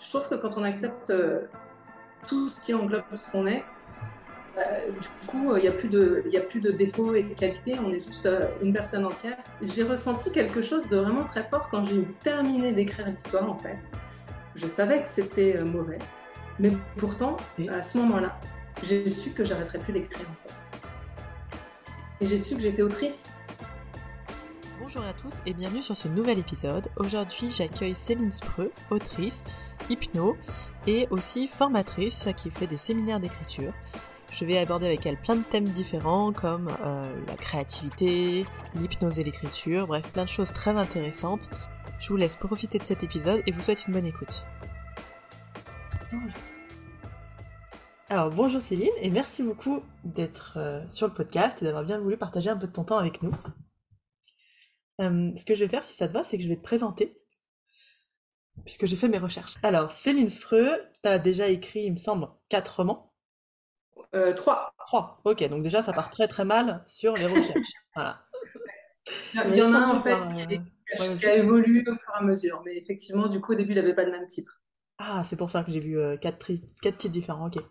[0.00, 1.42] Je trouve que quand on accepte euh,
[2.26, 3.62] tout ce qui englobe ce qu'on est,
[4.56, 7.76] euh, du coup, il n'y a, plus de, a plus de défauts et de qualités,
[7.78, 9.36] on est juste euh, une personne entière.
[9.60, 13.78] J'ai ressenti quelque chose de vraiment très fort quand j'ai terminé d'écrire l'histoire, en fait.
[14.56, 15.98] Je savais que c'était mauvais,
[16.58, 17.36] mais pourtant,
[17.70, 18.40] à ce moment-là,
[18.82, 20.54] j'ai su que j'arrêterais plus d'écrire, en fait.
[22.22, 23.26] Et j'ai su que j'étais autrice
[24.80, 26.88] Bonjour à tous et bienvenue sur ce nouvel épisode.
[26.96, 29.44] Aujourd'hui, j'accueille Céline Spreux, autrice,
[29.90, 30.36] hypno
[30.86, 33.72] et aussi formatrice qui fait des séminaires d'écriture.
[34.32, 39.24] Je vais aborder avec elle plein de thèmes différents comme euh, la créativité, l'hypnose et
[39.24, 41.50] l'écriture, bref, plein de choses très intéressantes.
[41.98, 44.46] Je vous laisse profiter de cet épisode et vous souhaite une bonne écoute.
[48.08, 52.16] Alors bonjour Céline et merci beaucoup d'être euh, sur le podcast et d'avoir bien voulu
[52.16, 53.34] partager un peu de ton temps avec nous.
[55.00, 56.62] Euh, ce que je vais faire, si ça te va, c'est que je vais te
[56.62, 57.19] présenter,
[58.64, 59.54] puisque j'ai fait mes recherches.
[59.62, 63.12] Alors, Céline Spreux, tu as déjà écrit, il me semble, quatre romans
[64.14, 64.74] euh, Trois.
[64.86, 67.72] Trois, ok, donc déjà, ça part très très mal sur les recherches.
[67.94, 68.24] voilà.
[69.34, 72.22] Il y en a un, en fait, euh, qui, a évolué au fur et à
[72.22, 74.60] mesure, mais effectivement, du coup, au début, il n'avait pas le même titre.
[74.98, 76.46] Ah, c'est pour ça que j'ai vu quatre,
[76.82, 77.62] quatre, titres différents, ok.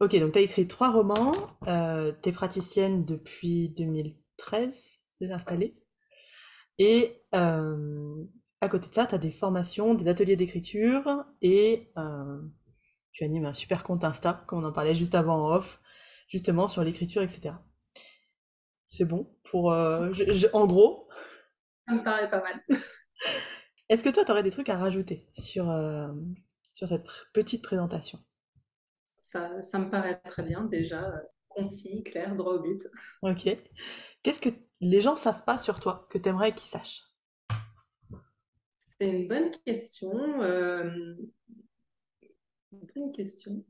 [0.00, 1.32] Ok, donc tu as écrit trois romans,
[1.66, 5.76] tu es praticienne depuis 2013, t'es installée
[6.80, 8.24] et euh,
[8.60, 12.40] à côté de ça, tu as des formations, des ateliers d'écriture et euh,
[13.12, 15.80] tu animes un super compte Insta, comme on en parlait juste avant en off,
[16.28, 17.54] justement sur l'écriture, etc.
[18.88, 19.72] C'est bon pour.
[19.72, 20.12] Euh,
[20.52, 21.08] en gros.
[21.88, 22.60] Ça me paraît pas mal.
[23.88, 25.64] Est-ce que toi, tu aurais des trucs à rajouter sur,
[26.72, 28.20] sur cette petite présentation?
[29.20, 31.12] Ça, ça, me paraît très bien, déjà,
[31.48, 32.82] concis, clair, droit au but.
[33.22, 33.48] Ok.
[34.22, 34.50] Qu'est-ce que
[34.80, 37.09] les gens savent pas sur toi que tu aimerais qu'ils sachent?
[39.00, 40.42] C'est une bonne question.
[40.42, 41.14] Euh,
[42.70, 43.64] une bonne question.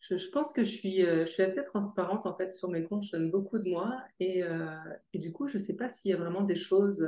[0.00, 3.04] Je, pense que je suis, euh, je suis assez transparente en fait sur mes comptes.
[3.04, 4.70] Je donne beaucoup de moi et, euh,
[5.12, 7.06] et du coup, je ne sais pas s'il y a vraiment des choses,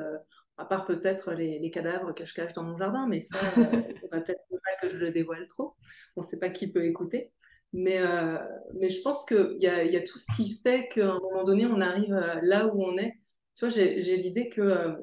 [0.58, 4.20] à part peut-être les, cadavres que je cache dans mon jardin, mais ça, il va
[4.20, 5.74] peut-être pas que je le dévoile trop.
[6.16, 7.32] On ne sait pas qui peut écouter.
[7.72, 8.00] Mais,
[8.74, 11.44] mais je pense qu'il y a, y a tout ce qui fait qu'à un moment
[11.44, 13.18] donné, on arrive là où on est.
[13.54, 14.98] Tu vois, j'ai l'idée que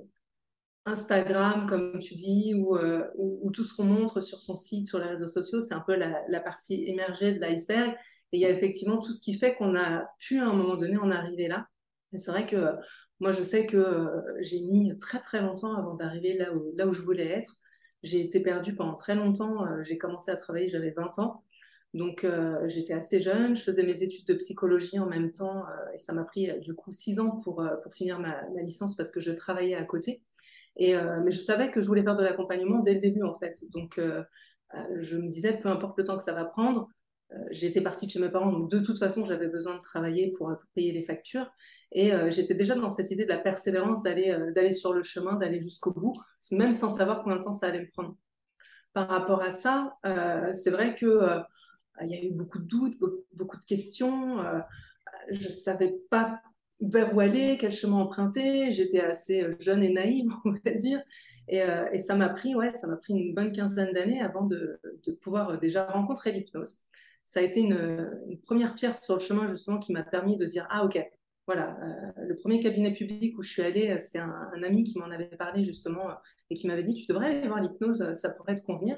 [0.85, 2.77] Instagram, comme tu dis, ou,
[3.15, 5.95] ou, tout ce qu'on montre sur son site, sur les réseaux sociaux, c'est un peu
[5.95, 7.95] la, partie émergée de l'iceberg.
[8.31, 10.75] Et il y a effectivement tout ce qui fait qu'on a pu à un moment
[10.75, 11.67] donné en arriver là.
[12.13, 12.73] Et c'est vrai que
[13.19, 14.07] moi, je sais que
[14.39, 17.55] j'ai mis très très longtemps avant d'arriver là où, je voulais être.
[18.01, 19.65] J'ai été perdue pendant très longtemps.
[19.81, 21.43] J'ai commencé à travailler, j'avais 20 ans.
[21.93, 25.93] Donc euh, j'étais assez jeune, je faisais mes études de psychologie en même temps euh,
[25.93, 29.19] et ça m'a pris euh, du coup six ans pour finir ma, licence parce que
[29.19, 30.21] je travaillais à côté.
[30.81, 33.59] Et, mais je savais que je voulais faire de l'accompagnement dès le début en fait.
[33.73, 33.99] Donc
[34.95, 36.87] je me disais peu importe le temps que ça va prendre,
[37.51, 40.51] j'étais partie de chez mes parents donc de toute façon j'avais besoin de travailler pour,
[40.75, 41.51] payer les factures.
[41.91, 45.91] Et j'étais déjà dans cette idée de la persévérance, d'aller sur le chemin, d'aller jusqu'au
[45.91, 46.15] bout,
[46.51, 48.15] même sans savoir combien de temps ça allait me prendre.
[48.93, 49.97] Par rapport à ça,
[50.53, 51.43] c'est vrai que
[52.01, 52.97] il y a eu beaucoup de doutes,
[53.33, 54.39] beaucoup de questions.
[54.41, 54.59] Euh,
[55.31, 56.41] je ne savais pas
[56.79, 58.71] où aller, quel chemin emprunter.
[58.71, 61.01] J'étais assez euh, jeune et naïve, on va dire.
[61.47, 64.45] Et, euh, et ça m'a pris, ouais, ça m'a pris une bonne quinzaine d'années avant
[64.45, 64.79] de,
[65.21, 66.85] pouvoir déjà rencontrer l'hypnose.
[67.25, 70.67] Ça a été une, première pierre sur le chemin justement qui m'a permis de dire
[70.69, 70.99] ah ok,
[71.47, 71.77] voilà,
[72.17, 75.63] le premier cabinet public où je suis allée, c'était un, ami qui m'en avait parlé
[75.63, 76.07] justement
[76.51, 78.97] et qui m'avait dit tu devrais aller voir l'hypnose, ça pourrait te convenir.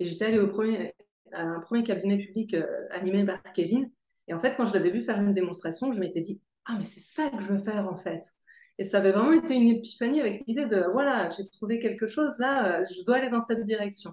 [0.00, 0.94] Et j'étais allée au premier,
[1.32, 3.90] un premier cabinet public euh, animé par Kevin.
[4.28, 6.84] Et en fait, quand je l'avais vu faire une démonstration, je m'étais dit, ah, mais
[6.84, 8.22] c'est ça que je veux faire en fait.
[8.78, 12.38] Et ça avait vraiment été une épiphanie avec l'idée de, voilà, j'ai trouvé quelque chose
[12.38, 14.12] là, euh, je dois aller dans cette direction.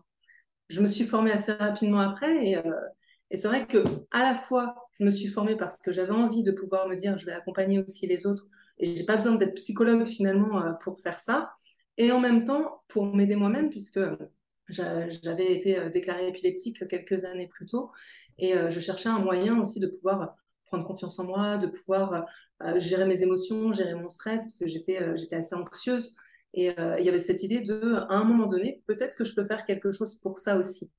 [0.69, 2.71] Je me suis formée assez rapidement après et, euh,
[3.31, 6.43] et c'est vrai que à la fois, je me suis formée parce que j'avais envie
[6.43, 8.47] de pouvoir me dire, je vais accompagner aussi les autres
[8.79, 11.53] et j'ai pas besoin d'être psychologue finalement pour faire ça.
[11.97, 13.99] Et en même temps, pour m'aider moi-même, puisque
[14.67, 17.91] j'avais été euh, déclarée épileptique quelques années plus tôt
[18.37, 22.25] et euh, je cherchais un moyen aussi de pouvoir prendre confiance en moi, de pouvoir
[22.63, 26.15] euh, gérer mes émotions, gérer mon stress, parce que j'étais j'étais assez anxieuse.
[26.57, 26.67] Et
[26.99, 29.65] il y avait cette idée de, à un moment donné, peut-être que je peux faire
[29.65, 30.89] quelque chose pour ça aussi.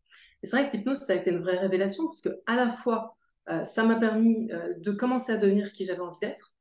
[0.43, 2.69] Et c'est vrai que l'hypnose, ça a été une vraie révélation, parce que à la
[2.69, 3.17] fois,
[3.65, 6.53] ça m'a permis de commencer à devenir qui j'avais envie d'être,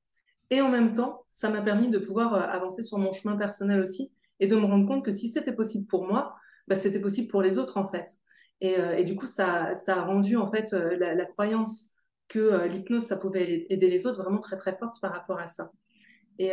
[0.49, 4.13] et en même temps, ça m'a permis de pouvoir avancer sur mon chemin personnel aussi,
[4.39, 6.35] et de me rendre compte que si c'était possible pour moi,
[6.67, 8.17] bah, c'était possible pour les autres en fait.
[8.61, 11.91] Et, euh, du coup, ça, ça, a rendu en fait euh, la, croyance
[12.27, 15.48] que euh, l'hypnose, ça pouvait aider les autres vraiment très très forte par rapport à
[15.48, 15.72] ça.
[16.38, 16.51] Et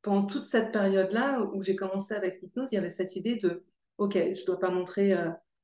[0.00, 3.62] pendant toute cette période-là où j'ai commencé avec l'hypnose, il y avait cette idée de,
[3.98, 5.14] ok, je dois pas montrer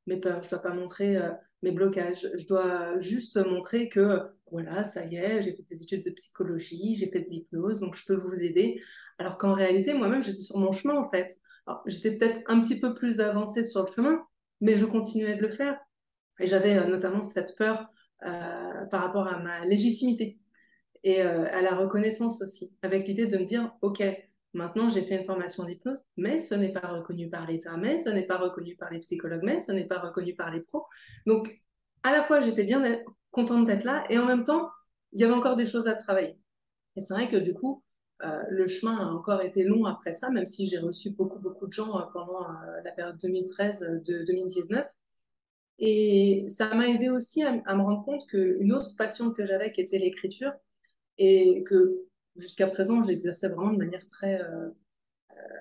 [0.07, 1.19] mes peurs, je dois pas montrer
[1.63, 4.21] mes blocages, je dois juste montrer que
[4.51, 7.97] voilà, ça y est, j'ai fait des études de psychologie, j'ai fait de l'hypnose, donc
[7.97, 8.83] je peux vous aider.
[9.19, 11.41] Alors qu'en réalité, moi-même, j'étais sur mon chemin en fait.
[11.87, 14.25] J'étais peut-être un petit peu plus avancée sur le chemin,
[14.61, 15.79] mais je continuais de le faire.
[16.39, 17.89] Et j'avais notamment cette peur
[18.21, 20.39] par rapport à ma légitimité
[21.05, 24.03] et à la reconnaissance aussi, avec l'idée de me dire, OK,
[24.57, 28.09] Maintenant, j'ai fait une formation d'hypnose, mais ce n'est pas reconnu par l'État, mais ce
[28.09, 30.87] n'est pas reconnu par les psychologues, mais ce n'est pas reconnu par les pros.
[31.27, 31.55] Donc,
[32.03, 32.83] à la fois, j'étais bien
[33.31, 34.71] contente d'être là, et en même temps,
[35.13, 36.39] il y avait encore des choses à travailler.
[36.97, 37.83] Et c'est vrai que du coup,
[38.25, 41.67] euh, le chemin a encore été long après ça, même si j'ai reçu beaucoup, beaucoup
[41.67, 44.87] de gens euh, pendant euh, la période 2013-2019.
[45.79, 49.73] Et ça m'a aidé aussi à, à me rendre compte qu'une autre passion que j'avais,
[49.73, 50.53] qui était l'écriture,
[51.19, 52.07] et que
[52.37, 54.71] jusqu'à présent, je l'exerçais vraiment de manière très euh,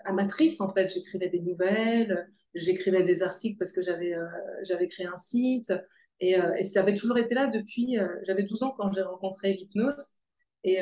[0.06, 0.90] amatrice, en fait.
[0.90, 5.74] J'écrivais des nouvelles, j'écrivais des articles parce que j'avais euh, créé un site.
[6.20, 7.98] Et, euh, et, ça avait toujours été là depuis.
[8.24, 10.18] j'avais 12 ans quand j'ai rencontré l'hypnose
[10.64, 10.82] et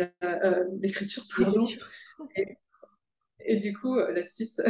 [0.80, 1.64] l'écriture, pardon.
[2.36, 2.58] Et,
[3.40, 4.62] et, du coup, lapsus.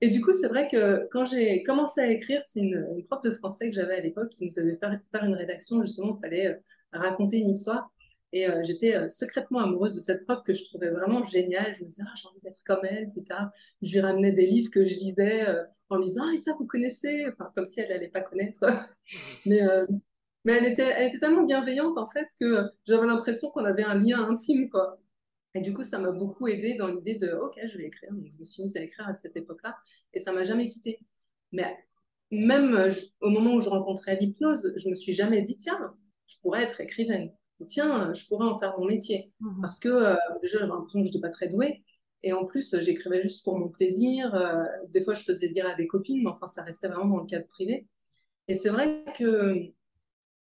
[0.00, 3.22] Et du coup, c'est vrai que quand j'ai commencé à écrire, c'est une, une, prof
[3.22, 5.80] de français que j'avais à l'époque qui nous avait fait faire une rédaction.
[5.80, 6.60] Justement, il fallait
[6.92, 7.90] raconter une histoire.
[8.32, 11.74] Et euh, j'étais euh, secrètement amoureuse de cette prof que je trouvais vraiment géniale.
[11.74, 13.50] Je me disais, ah, j'ai envie d'être comme elle plus tard.
[13.82, 16.52] Je lui ramenais des livres que je lisais euh, en lui disant, ah, et ça,
[16.58, 17.26] vous connaissez?
[17.32, 18.60] Enfin, Comme si elle n'allait pas connaître.
[19.46, 19.60] mais,
[20.44, 23.94] mais elle, était, elle était tellement bienveillante, en fait, que j'avais l'impression qu'on avait un
[23.94, 24.98] lien intime, quoi.
[25.56, 28.12] Et du coup, ça m'a beaucoup aidé dans l'idée de, OK, je vais écrire.
[28.12, 29.76] Donc, je me suis mise à écrire à cette époque-là.
[30.12, 31.00] Et ça m'a jamais quittée.
[31.52, 31.76] Mais
[32.30, 32.88] même
[33.20, 35.94] au moment où je rencontrais l'hypnose, je me suis jamais dit, tiens,
[36.26, 37.32] je pourrais être écrivaine
[37.64, 39.32] tiens, je pourrais en faire mon métier.
[39.40, 39.60] Mhm.
[39.62, 41.82] Parce que euh, déjà, j'avais l'impression que je n'étais pas très douée.
[42.22, 44.34] Et en plus, j'écrivais juste pour mon plaisir.
[44.34, 47.20] Euh, des fois, je faisais dire à des copines, mais enfin, ça restait vraiment dans
[47.20, 47.86] le cadre privé.
[48.48, 49.72] Et c'est vrai que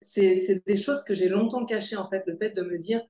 [0.01, 3.03] c'est des choses que j'ai longtemps cachées, en fait, le fait de me dire,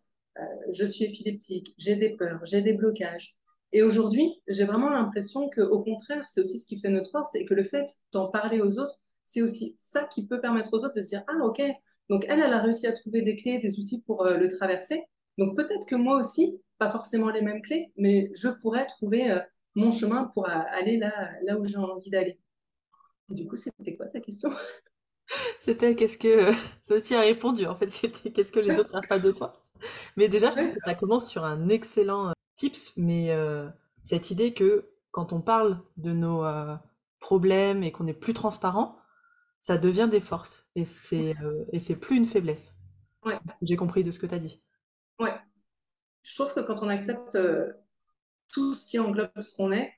[0.72, 3.36] je suis épileptique, j'ai des peurs, j'ai des blocages.
[3.72, 7.44] Et aujourd'hui, j'ai vraiment l'impression qu'au contraire, c'est aussi ce qui fait notre force et
[7.44, 10.94] que le fait d'en parler aux autres, c'est aussi ça qui peut permettre aux autres
[10.94, 11.60] de se dire, ah ok,
[12.08, 15.02] donc, elle, elle a réussi à trouver des clés, des outils pour euh, le traverser.
[15.38, 19.40] Donc, peut-être que moi aussi, pas forcément les mêmes clés, mais je pourrais trouver euh,
[19.74, 22.38] mon chemin pour euh, aller là, où j'ai envie d'aller.
[23.28, 24.50] Du coup, c'était quoi ta question?
[25.62, 26.52] C'était qu'est-ce que.
[26.84, 29.65] Ça t'y a répondu, en fait, c'était qu'est-ce que les autres savent pas de toi?
[30.16, 33.30] Mais déjà, je trouve que ça commence sur un excellent tips, mais
[34.04, 36.44] cette idée que quand on parle de nos
[37.18, 38.98] problèmes et qu'on est plus transparent,
[39.66, 42.76] ça devient des forces et c'est euh, et c'est plus une faiblesse.
[43.24, 43.36] Ouais.
[43.62, 44.62] J'ai compris de ce que tu as dit.
[45.18, 45.34] Ouais.
[46.22, 47.72] Je trouve que quand on accepte euh,
[48.48, 49.92] tout ce qui englobe ce qu'on est,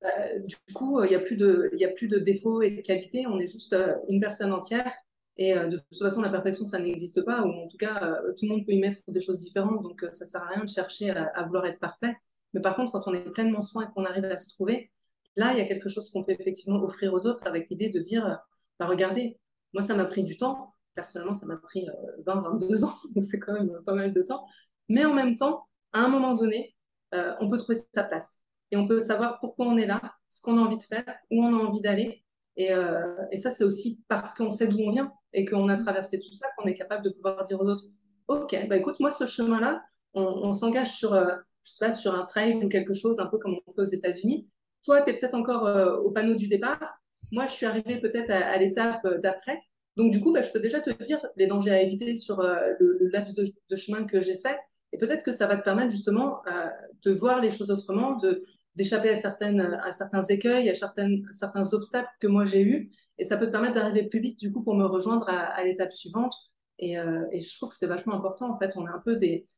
[0.00, 2.80] bah, du coup, il n'y a, plus de, y a plus de défauts et de
[2.80, 4.90] qualités, on est juste euh, une personne entière.
[5.38, 8.48] Et de toute façon, la perfection, ça n'existe pas, ou en tout cas, tout le
[8.48, 11.10] monde peut y mettre des choses différentes, donc ça ne sert à rien de chercher
[11.10, 12.16] à, vouloir être parfait.
[12.54, 14.90] Mais par contre, quand on est pleinement soin et qu'on arrive à se trouver,
[15.36, 18.00] là, il y a quelque chose qu'on peut effectivement offrir aux autres avec l'idée de
[18.00, 18.40] dire
[18.78, 19.38] bah, regardez,
[19.72, 20.74] moi, ça m'a pris du temps.
[20.94, 21.86] Personnellement, ça m'a pris
[22.26, 24.46] 20, euh, 22 ans, donc c'est quand même pas mal de temps.
[24.88, 26.74] Mais en même temps, à un moment donné,
[27.14, 28.42] euh, on peut trouver sa place.
[28.70, 31.44] Et on peut savoir pourquoi on est là, ce qu'on a envie de faire, où
[31.44, 32.24] on a envie d'aller.
[32.58, 35.76] Et, euh, et, ça, c'est aussi parce qu'on sait d'où on vient et qu'on a
[35.76, 37.84] traversé tout ça qu'on est capable de pouvoir dire aux autres
[38.26, 42.56] Ok, bah écoute, moi, ce chemin-là, on, s'engage sur, je sais pas, sur un trail
[42.56, 44.50] ou quelque chose, un peu comme on fait aux États-Unis.
[44.84, 45.64] Toi, tu es peut-être encore
[46.04, 46.98] au panneau du départ.
[47.32, 49.60] Moi, je suis arrivée peut-être à, l'étape euh, d'après.
[49.96, 52.72] Donc, du coup, bah, je peux déjà te dire les dangers à éviter sur euh,
[52.78, 54.58] le, laps de, chemin que j'ai fait.
[54.92, 56.68] Et peut-être que ça va te permettre justement euh,
[57.04, 58.44] de voir les choses autrement, de,
[58.78, 62.90] d'échapper à, certaines, à certains écueils, à certaines, certains obstacles que moi j'ai eus.
[63.18, 65.92] Et ça peut te permettre d'arriver plus vite, du coup, pour me rejoindre à, l'étape
[65.92, 66.34] suivante.
[66.78, 68.50] Et, et, je trouve que c'est vachement important.
[68.50, 69.48] En fait, on est un peu des.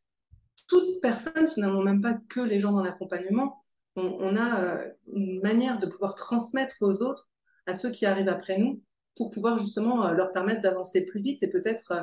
[0.66, 3.62] Toute personne, finalement, même pas que les gens dans l'accompagnement,
[3.96, 4.80] on, a
[5.12, 7.28] une manière de pouvoir transmettre aux autres
[7.66, 8.82] à ceux qui arrivent après nous
[9.16, 12.02] pour pouvoir justement euh, leur permettre d'avancer plus vite et peut-être, euh,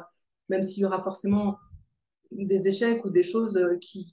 [0.49, 1.57] même s'il y aura forcément
[2.31, 4.11] des échecs ou des choses euh, qui,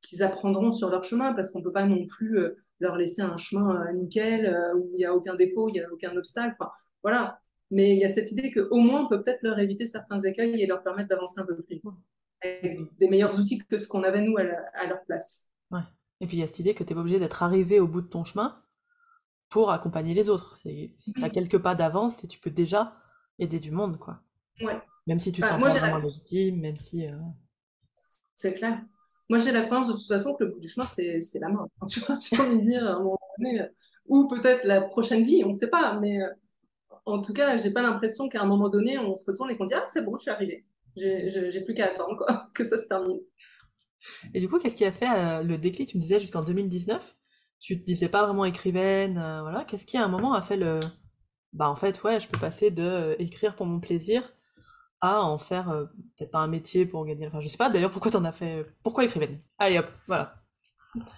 [0.00, 2.38] qu'ils apprendront sur leur chemin parce qu'on ne peut pas non plus
[2.80, 6.16] leur laisser un chemin nickel où il n'y a aucun défaut, il n'y a aucun
[6.16, 6.56] obstacle.
[7.02, 7.40] voilà.
[7.70, 10.62] Mais il y a cette idée qu'au moins on peut peut-être leur éviter certains écueils
[10.62, 11.84] et leur permettre d'avancer un peu plus vite.
[12.42, 15.46] Avec des meilleurs outils que ce qu'on avait nous à, leur place.
[15.70, 15.80] Ouais.
[16.20, 17.88] Et puis il y a cette idée que tu n'es pas obligé d'être arrivé au
[17.88, 18.62] bout de ton chemin
[19.48, 20.58] pour accompagner les autres.
[20.96, 22.94] Si tu as quelques pas d'avance, et tu peux déjà
[23.38, 24.20] aider du monde, quoi.
[24.60, 24.80] Ouais.
[25.06, 27.06] Même si tu te bah, sens pas vraiment légitime, même si...
[27.06, 27.16] Euh,
[28.34, 28.80] c'est clair.
[29.28, 31.68] Moi, j'ai la de toute façon que le bout du chemin, c'est la mort.
[31.88, 33.62] Tu vois, j'ai envie de dire, à un moment donné,
[34.06, 35.98] ou peut-être la prochaine vie, on ne sait pas.
[36.00, 36.18] Mais
[37.04, 39.66] en tout cas, j'ai pas l'impression qu'à un moment donné, on se retourne et qu'on
[39.66, 40.64] dit ah c'est bon, je suis arrivée.
[40.96, 43.18] J'ai plus qu'à attendre quoi, que ça se termine.
[44.32, 47.16] Et du coup, qu'est-ce qui a fait le déclic Tu me disais jusqu'en 2019,
[47.60, 49.64] tu te disais pas vraiment écrivaine, voilà.
[49.64, 50.80] Qu'est-ce qui à un moment a fait le
[51.54, 54.34] bah en fait ouais, je peux passer de écrire pour mon plaisir
[55.00, 55.84] à en faire euh,
[56.16, 57.26] peut-être pas un métier pour gagner.
[57.26, 58.66] Enfin, je sais pas d'ailleurs pourquoi tu en as fait.
[58.82, 60.34] Pourquoi écrivaine Allez hop, voilà.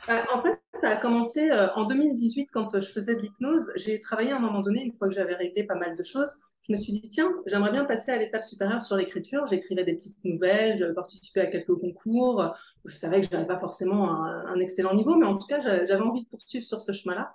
[0.08, 3.72] Euh, en fait, ça a commencé euh, en 2018 quand je faisais de l'hypnose.
[3.76, 6.40] J'ai travaillé à un moment donné, une fois que j'avais réglé pas mal de choses.
[6.62, 9.46] Je me suis dit, tiens, j'aimerais bien passer à l'étape supérieure sur l'écriture.
[9.46, 12.54] J'écrivais des petites nouvelles, je participais à quelques concours.
[12.84, 15.94] Je savais que je n'avais pas forcément un, excellent niveau, mais en tout cas, j'avais
[15.96, 17.34] envie de poursuivre sur ce chemin-là.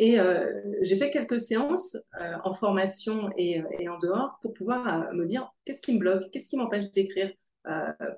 [0.00, 5.12] Et euh, j'ai fait quelques séances euh, en formation et, en dehors pour pouvoir euh,
[5.12, 7.32] me dire qu'est-ce qui me bloque, qu'est-ce qui m'empêche d'écrire,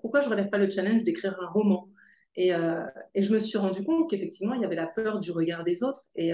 [0.00, 1.88] pourquoi je ne relève pas le challenge d'écrire un roman.
[2.36, 5.82] Et, je me suis rendu compte qu'effectivement, il y avait la peur du regard des
[5.82, 6.02] autres.
[6.14, 6.32] Et,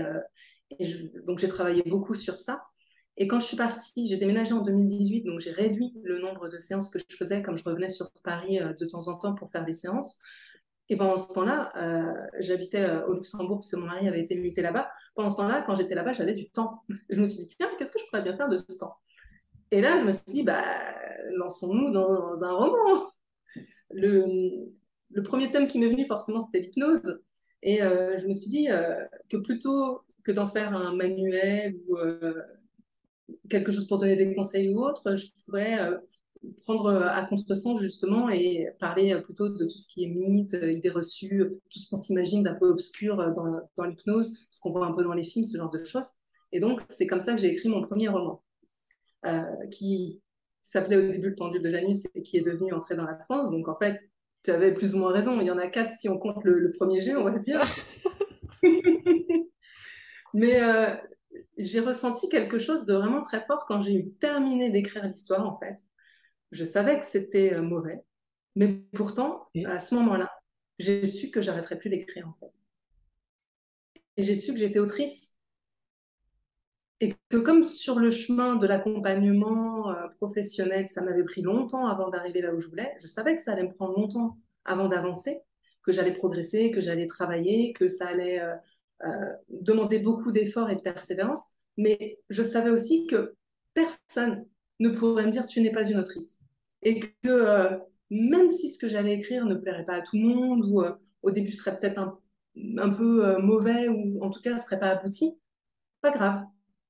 [1.26, 2.62] donc, j'ai travaillé beaucoup sur ça.
[3.16, 6.58] Et quand je suis partie, j'ai déménagé en 2018, donc j'ai réduit le nombre de
[6.58, 9.64] séances que je faisais comme je revenais sur Paris de temps en temps pour faire
[9.64, 10.20] des séances.
[10.88, 11.72] Et pendant ce temps-là,
[12.38, 15.74] j'habitais au Luxembourg parce que mon mari avait été muté là-bas pendant ce temps-là, quand
[15.74, 16.82] j'étais là-bas, j'avais du temps.
[17.10, 18.94] Je me suis dit, tiens, qu'est-ce que je pourrais bien faire de ce temps?
[19.72, 20.62] Et là, je me suis dit, bah,
[21.32, 23.10] lançons-nous dans, un roman.
[23.90, 27.20] Le, premier thème qui m'est venu, forcément, c'était l'hypnose.
[27.62, 31.96] Et euh, je me suis dit euh, que plutôt que d'en faire un manuel ou
[31.96, 32.42] euh,
[33.48, 35.78] quelque chose pour donner des conseils ou autre, je pourrais
[36.62, 40.54] prendre euh, à contresens justement et parler euh, plutôt de tout ce qui est mythe,
[40.54, 44.86] euh, idées reçues, tout ce qu'on s'imagine d'un peu obscur dans, l'hypnose, ce qu'on voit
[44.86, 46.10] un peu dans les films, ce genre de choses.
[46.52, 48.42] Et donc, c'est comme ça que j'ai écrit mon premier roman,
[49.70, 50.22] qui
[50.62, 53.50] s'appelait au début Le pendule de Janus et qui est devenu Entrée dans la transe.
[53.50, 53.98] Donc, en fait,
[54.44, 55.40] tu avais plus ou moins raison.
[55.40, 57.60] Il y en a quatre si on compte le, premier jet, on va dire.
[60.34, 60.60] Mais
[61.58, 65.76] j'ai ressenti quelque chose de vraiment très fort quand j'ai terminé d'écrire l'histoire, en fait.
[66.52, 68.02] Je savais que c'était euh, mauvais,
[68.54, 70.30] mais pourtant, à ce moment-là,
[70.78, 72.52] j'ai su que j'arrêterais plus d'écrire en fait.
[74.16, 75.38] Et j'ai su que j'étais autrice.
[77.00, 82.08] Et que comme sur le chemin de l'accompagnement euh, professionnel, ça m'avait pris longtemps avant
[82.08, 85.40] d'arriver là où je voulais, je savais que ça allait me prendre longtemps avant d'avancer,
[85.82, 88.40] que j'allais progresser, que j'allais travailler, que ça allait
[89.04, 91.54] euh, demander beaucoup d'efforts et de persévérance.
[91.76, 93.36] Mais je savais aussi que
[93.74, 94.46] personne
[94.80, 96.40] ne pourrait me dire tu n'es pas une autrice.
[96.82, 97.76] Et que euh,
[98.10, 100.92] même si ce que j'allais écrire ne plairait pas à tout le monde, ou euh,
[101.22, 102.18] au début serait peut-être un,
[102.78, 105.40] un, peu euh, mauvais, ou en tout cas ne serait pas abouti,
[106.00, 106.44] pas grave.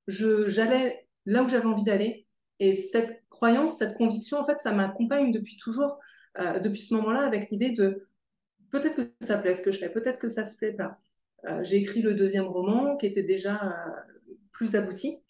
[0.09, 2.27] J'allais là où j'avais envie d'aller.
[2.61, 5.99] Et cette croyance, cette conviction, en fait, ça m'accompagne depuis toujours,
[6.63, 8.07] depuis ce moment-là, avec l'idée de
[8.71, 10.99] peut-être que ça plaît ce que je fais, peut-être que ça se plaît pas.
[11.63, 13.75] J'ai écrit le deuxième roman qui était déjà
[14.53, 15.23] plus abouti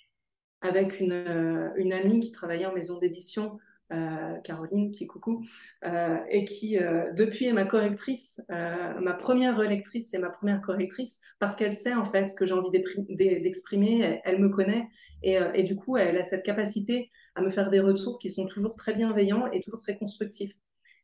[0.66, 3.58] avec une, euh, une, amie qui travaillait en maison d'édition,
[3.92, 5.44] euh, Caroline, petit coucou,
[5.85, 6.76] euh, et qui
[7.16, 12.04] depuis est ma correctrice, ma première relectrice et ma première correctrice, parce qu'elle sait en
[12.04, 14.88] fait ce que j'ai envie d'exprimer, elle, me connaît,
[15.23, 18.46] et, et, du coup elle a cette capacité à me faire des retours qui sont
[18.46, 20.52] toujours très bienveillants et toujours très constructifs.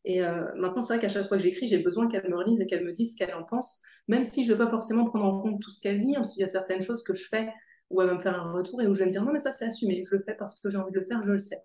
[0.04, 0.20] Et
[0.56, 2.84] maintenant, c'est vrai qu'à chaque fois que j'écris, j'ai besoin qu'elle me relise et qu'elle
[2.84, 5.40] me dise ce qu'elle en pense, même si je ne veux pas forcément prendre en
[5.40, 7.48] compte tout ce qu'elle dit, parce qu'il y a certaines choses que je fais
[7.92, 9.38] où elle va me faire un retour et où je vais me dire non, mais
[9.38, 11.38] ça, c'est assumé, je le fais parce que j'ai envie de le faire, je le
[11.38, 11.62] sais.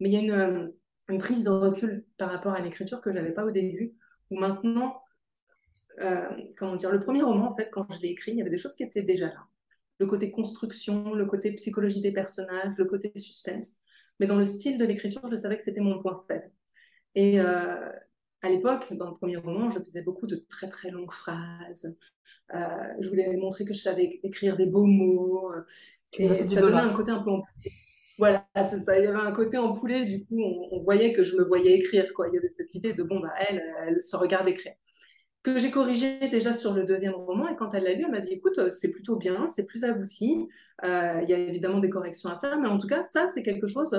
[0.00, 0.72] Mais il y a une,
[1.10, 3.94] euh, prise de recul par rapport à l'écriture que je n'avais pas au début,
[4.30, 5.00] où maintenant,
[6.00, 6.28] euh,
[6.58, 8.58] comment dire, le premier roman, en fait, quand je l'ai écrit, il y avait des
[8.58, 9.46] choses qui étaient déjà là.
[10.00, 13.76] Le côté construction, le côté psychologie des personnages, le côté suspense.
[14.18, 16.50] Mais dans le style de l'écriture, je savais que c'était mon point faible.
[17.14, 17.90] Et euh,
[18.42, 21.96] à l'époque, dans le premier roman, je faisais beaucoup de très très longues phrases.
[22.54, 22.58] Euh,
[23.00, 25.52] je voulais montrer que je savais écrire des beaux mots.
[25.52, 25.62] Euh,
[26.18, 27.70] et ça donnait un côté un peu empoulé.
[28.18, 28.98] Voilà, c'est ça.
[28.98, 30.04] Il y avait un côté empoulé.
[30.04, 32.12] Du coup, on, voyait que je me voyais écrire.
[32.14, 32.28] Quoi.
[32.28, 34.74] Il y avait cette idée de bon, bah, elle, elle se regarde écrire
[35.46, 37.46] que j'ai corrigé déjà sur le deuxième roman.
[37.48, 40.48] Et quand elle l'a lu, elle m'a dit écoute, c'est plutôt bien, c'est plus abouti.
[40.84, 43.44] Euh, il y a évidemment des corrections à faire, mais en tout cas, ça, c'est
[43.44, 43.96] quelque chose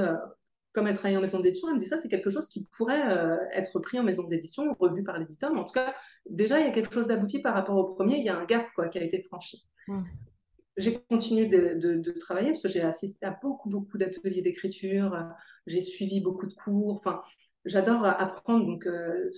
[0.78, 3.02] comme elle travaille en maison d'édition, elle me dit ça, c'est quelque chose qui pourrait
[3.10, 5.52] euh, être pris en maison d'édition, revu par l'éditeur.
[5.52, 5.96] Mais en tout cas,
[6.30, 8.18] déjà, il y a quelque chose d'abouti par rapport au premier.
[8.18, 9.68] Il y a un gap quoi, qui a été franchi.
[10.78, 15.20] J'ai continué de, travailler parce que j'ai assisté à beaucoup, beaucoup d'ateliers d'écriture.
[15.66, 16.94] j'ai suivi beaucoup de cours.
[16.94, 17.24] Enfin,
[17.66, 18.68] j'adore apprendre.
[18.68, 19.32] Donc, euh,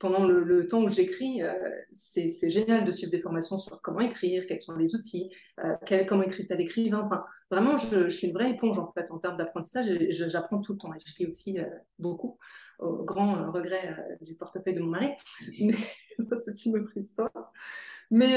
[0.00, 1.52] pendant le, temps où j'écris, euh,
[1.92, 5.30] c'est génial de suivre des formations sur comment écrire, quels sont les outils,
[5.62, 5.76] euh,
[6.08, 7.02] comment écrire tel écrivain.
[7.04, 9.86] Enfin, vraiment, je, suis une vraie éponge en fait en termes d'apprentissage.
[10.08, 11.66] J'apprends tout le temps et je lis aussi euh,
[11.98, 12.38] beaucoup,
[12.78, 15.10] au grand regret du portefeuille de mon mari.
[15.60, 15.74] Mais
[16.30, 17.52] ça, c'est une autre histoire.
[18.10, 18.36] Mais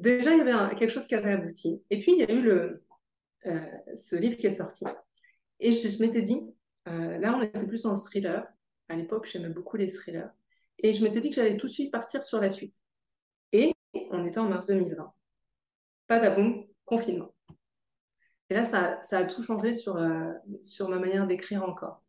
[0.00, 1.84] déjà, il y avait quelque chose qui avait abouti.
[1.90, 2.84] Et puis, il y a eu le,
[3.94, 4.86] ce livre qui est sorti.
[5.60, 6.40] Et je, m'étais dit,
[6.86, 8.44] là, on était plus dans le thriller.
[8.88, 10.30] À l'époque, j'aimais beaucoup les thrillers.
[10.78, 12.76] Et je m'étais dit que j'allais tout de suite partir sur la suite.
[13.52, 13.72] Et
[14.10, 15.12] on était en mars 2020.
[16.06, 17.34] Pas d'aboum, confinement.
[18.50, 22.02] Et là, ça, a tout changé sur, euh, sur ma manière d'écrire encore.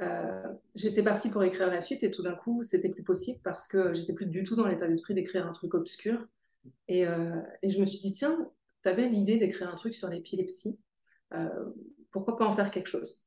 [0.00, 3.68] Euh, j'étais partie pour écrire la suite et tout d'un coup, c'était plus possible parce
[3.68, 6.26] que j'étais plus du tout dans l'état d'esprit d'écrire un truc obscur.
[6.88, 8.50] Et, euh, je me suis dit, tiens,
[8.82, 10.80] tu avais l'idée d'écrire un truc sur l'épilepsie.
[12.10, 13.24] pourquoi pas en faire quelque chose?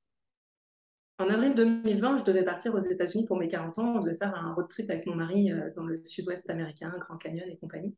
[1.17, 3.95] En avril 2020, je devais partir aux États-Unis pour mes 40 ans.
[3.95, 7.17] On devait faire un road trip avec mon mari euh, dans le sud-ouest américain, Grand
[7.17, 7.95] Canyon et compagnie.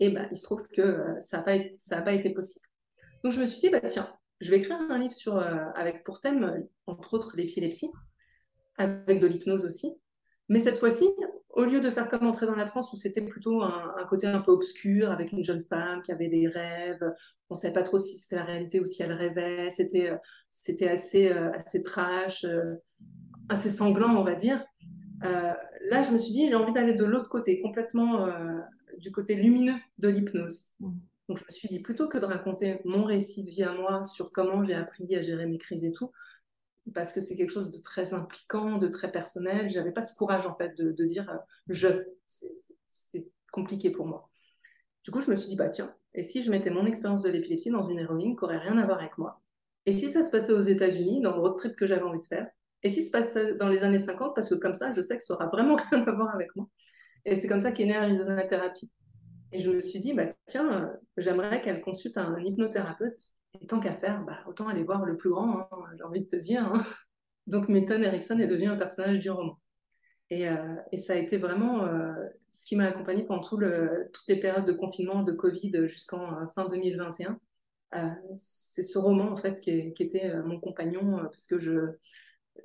[0.00, 2.66] Et bah, il se trouve que euh, ça n'a pas, été possible.
[3.22, 6.20] Donc je me suis dit, bah, tiens, je vais écrire un livre euh, avec pour
[6.20, 7.90] thème, entre autres, l'épilepsie,
[8.78, 9.94] avec de l'hypnose aussi.
[10.48, 11.06] Mais cette fois-ci,
[11.56, 14.40] au lieu de faire comme entrer dans la transe, où c'était plutôt un, côté un
[14.40, 17.02] peu obscur, avec une jeune femme qui avait des rêves,
[17.48, 20.16] on ne savait pas trop si c'était la réalité ou si elle rêvait, c'était, euh,
[20.50, 22.74] c'était assez, euh, assez trash, euh,
[23.48, 24.62] assez sanglant, on va dire.
[25.22, 28.28] là, je me suis dit, j'ai envie d'aller de l'autre côté, complètement
[28.98, 30.74] du côté lumineux de l'hypnose.
[30.80, 30.90] Mmh.
[31.28, 34.04] Donc, je me suis dit, plutôt que de raconter mon récit de vie à moi
[34.04, 36.10] sur comment j'ai appris à gérer mes crises et tout,
[36.94, 39.70] parce que c'est quelque chose de très impliquant, de très personnel.
[39.70, 41.36] J'avais pas ce courage en fait de, dire euh,
[41.68, 41.88] je.
[42.26, 44.28] C'était compliqué pour moi.
[45.04, 47.30] Du coup, je me suis dit bah tiens, et si je mettais mon expérience de
[47.30, 49.40] l'épilepsie dans une héroïne qui aurait rien à voir avec moi?
[49.84, 52.24] Et si ça se passait aux États-Unis, dans le road trip que j'avais envie de
[52.24, 52.48] faire?
[52.82, 55.16] Et si ça se passait dans les années 50 Parce que comme ça, je sais
[55.16, 56.68] que ça aura vraiment rien à voir avec moi.
[57.24, 58.90] Et c'est comme ça qu'est née Arizona Thérapie.
[59.52, 63.18] Et je me suis dit, bah, tiens, euh, j'aimerais qu'elle consulte un hypnothérapeute
[63.60, 66.28] et tant qu'à faire, bah, autant aller voir le plus grand, hein, j'ai envie de
[66.28, 66.64] te dire.
[66.64, 66.84] Hein.
[67.46, 69.58] Donc Milton Erickson est devenu un personnage du roman.
[70.30, 72.12] Et, euh, ça a été vraiment euh,
[72.50, 73.62] ce qui m'a accompagné pendant toutes
[74.28, 77.38] les périodes de confinement, de Covid jusqu'en euh, fin 2021.
[78.34, 81.96] c'est ce roman en fait qui, qui était mon compagnon parce que je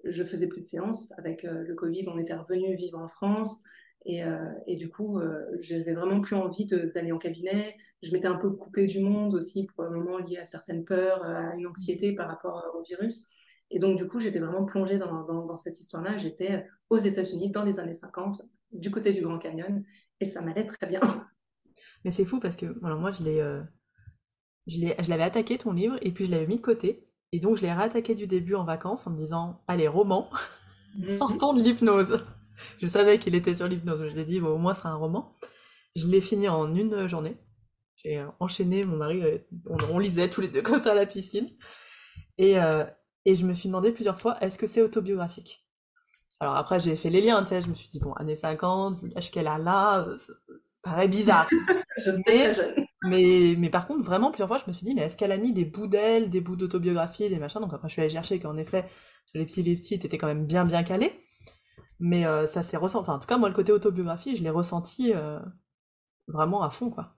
[0.06, 2.08] je faisais plus de séances avec le Covid.
[2.08, 3.65] On était revenu vivre en France.
[4.05, 7.75] Et, euh, et, du coup, euh, j'avais vraiment plus envie d'aller en cabinet.
[8.01, 11.67] Je m'étais un peu coupée du monde aussi, probablement lié à certaines peurs, à une
[11.67, 13.29] anxiété par rapport au virus.
[13.69, 16.17] Et donc, du coup, j'étais vraiment plongée dans, dans, cette histoire-là.
[16.17, 19.83] J'étais aux États-Unis dans les années 50, du côté du Grand Canyon,
[20.19, 20.99] et ça m'allait très bien.
[22.03, 23.61] Mais c'est fou parce que alors moi, je l'ai, euh,
[24.65, 27.07] je l'avais attaqué ton livre, et puis je l'avais mis de côté.
[27.31, 30.29] Et donc, je l'ai réattaqué du début en vacances en me disant Allez, roman,
[30.97, 31.11] mhm.
[31.11, 32.25] sortons de l'hypnose
[32.80, 34.10] je savais qu'il était sur l'hypnose.
[34.10, 35.36] Je lui ai dit, au moins, c'est un roman.
[35.95, 37.38] Je l'ai fini en une journée.
[37.95, 39.38] J'ai euh, enchaîné, mon mari, euh,
[39.89, 41.50] on, lisait tous les deux comme ça à la piscine.
[42.38, 42.86] Et, euh,
[43.26, 45.65] et je me suis demandé plusieurs fois, est-ce que c'est autobiographique?
[46.39, 49.00] Alors après, j'ai fait les liens, tu sais, je me suis dit, bon, années 50,
[49.00, 50.34] vu l'âge qu'elle a là, ça,
[50.82, 51.47] paraît bizarre.
[52.26, 52.54] mais,
[53.04, 55.38] mais, mais, par contre, vraiment, plusieurs fois, je me suis dit, mais est-ce qu'elle a
[55.38, 57.62] mis des bouts d'elle, des bouts d'autobiographie, des machins?
[57.62, 58.88] Donc après, je suis allée chercher qu'en effet,
[59.28, 60.84] sur les petits livres, t'étais quand même bien, bien.
[62.01, 63.03] Mais euh, ça s'est ressenti.
[63.03, 65.39] Enfin, en tout cas, moi, le côté autobiographie, je l'ai ressenti euh,
[66.27, 67.15] vraiment à fond, quoi.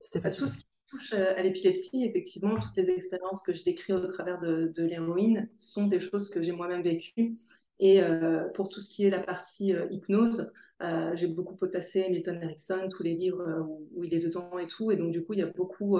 [0.00, 3.52] C'était pas bah, tout ce qui touche euh, à l'épilepsie, effectivement, toutes les expériences que
[3.52, 7.38] je décris au travers de, de l'héroïne sont des choses que j'ai moi-même vécues.
[7.82, 8.02] Et
[8.52, 10.52] pour tout ce qui est la partie hypnose,
[11.14, 14.90] j'ai beaucoup potassé Milton Erickson, tous les livres où, il est dedans et tout.
[14.90, 15.98] Et donc, du coup, il y a beaucoup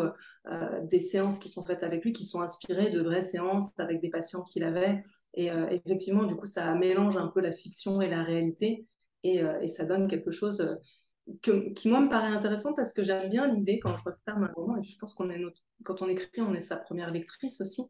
[0.82, 4.10] des séances qui sont faites avec lui qui sont inspirées de vraies séances avec des
[4.10, 5.00] patients qu'il avait.
[5.34, 8.86] Et euh, effectivement, du coup, ça mélange un peu la fiction et la réalité.
[9.22, 12.92] Et, euh, et ça donne quelque chose euh, que, qui, moi, me paraît intéressant parce
[12.92, 15.60] que j'aime bien l'idée quand je referme un roman, et je pense qu'on est notre,
[15.84, 17.82] quand on écrit, on est sa première lectrice aussi.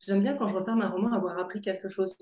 [0.00, 2.16] J'aime bien quand je referme un roman avoir appris quelque chose.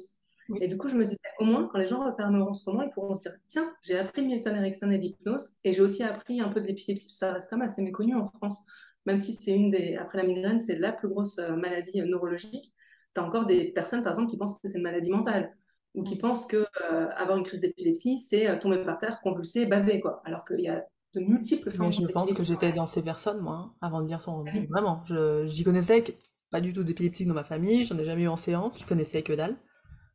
[0.60, 2.90] Et du coup, je me dis, au moins, quand les gens refermeront ce roman, ils
[2.90, 6.48] pourront se dire, tiens, j'ai appris Milton Erickson et l'hypnose, et j'ai aussi appris un
[6.48, 8.66] peu de l'épilepsie, ça reste quand même assez méconnu en France,
[9.06, 12.74] même si c'est une des, après la migraine, c'est la plus grosse maladie neurologique
[13.14, 15.54] tu as encore des personnes, par exemple, qui pensent que c'est une maladie mentale
[15.94, 19.66] ou qui pensent que euh, avoir une crise d'épilepsie, c'est euh, tomber par terre, convulser,
[19.66, 20.22] baver, quoi.
[20.24, 21.92] Alors qu'il y a de multiples formes.
[21.92, 24.52] je pense que j'étais dans ces personnes, moi, hein, avant de lire son roman.
[24.70, 25.04] Vraiment,
[25.46, 26.02] j'y connaissais
[26.50, 29.22] pas du tout d'épileptique dans ma famille, j'en ai jamais eu en séance, je connaissais
[29.22, 29.56] que dalle.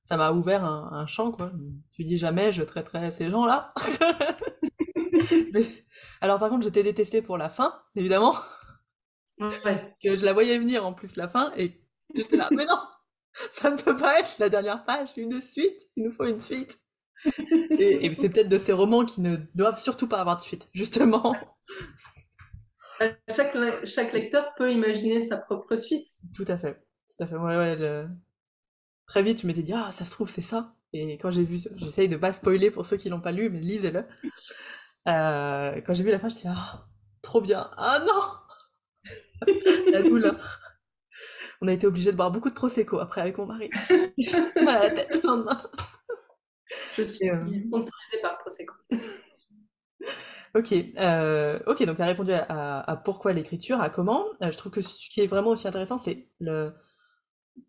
[0.03, 1.51] Ça m'a ouvert un, champ, quoi.
[1.91, 3.73] Tu dis jamais, je traiterai ces gens-là.
[6.21, 8.33] Alors, par contre, je t'ai détesté pour la fin, évidemment.
[9.38, 11.81] Parce que je la voyais venir en plus la fin, et
[12.15, 12.79] J'étais là, mais non,
[13.51, 16.79] ça ne peut pas être la dernière page, une suite, il nous faut une suite.
[17.77, 21.35] Et, c'est peut-être de ces romans qui ne doivent surtout pas avoir de suite, justement.
[23.35, 26.07] Chaque, chaque lecteur peut imaginer sa propre suite.
[26.35, 26.83] Tout à fait.
[27.07, 27.35] Tout à fait.
[27.35, 28.05] Ouais, ouais,
[29.05, 30.75] Très vite, je m'étais dit, ah, ça se trouve, c'est ça.
[30.93, 33.59] Et quand j'ai vu, j'essaye de pas spoiler pour ceux qui l'ont pas lu, mais
[33.59, 34.05] lisez-le.
[35.07, 36.79] Euh, quand j'ai vu la fin, j'étais là, oh,
[37.21, 37.69] trop bien.
[37.77, 39.45] Ah non
[39.91, 40.59] La douleur.
[41.61, 43.69] On a été obligé de boire beaucoup de prosecco après avec mon mari.
[44.17, 45.57] J'ai mal à la tête le lendemain.
[46.95, 47.45] Je suis euh...
[47.59, 48.73] sponsorisée par Prosecco.
[50.55, 54.25] Ok, euh, ok, donc tu as répondu à, à, pourquoi l'écriture, à comment.
[54.41, 56.73] Euh, je trouve que ce qui est vraiment aussi intéressant, c'est le,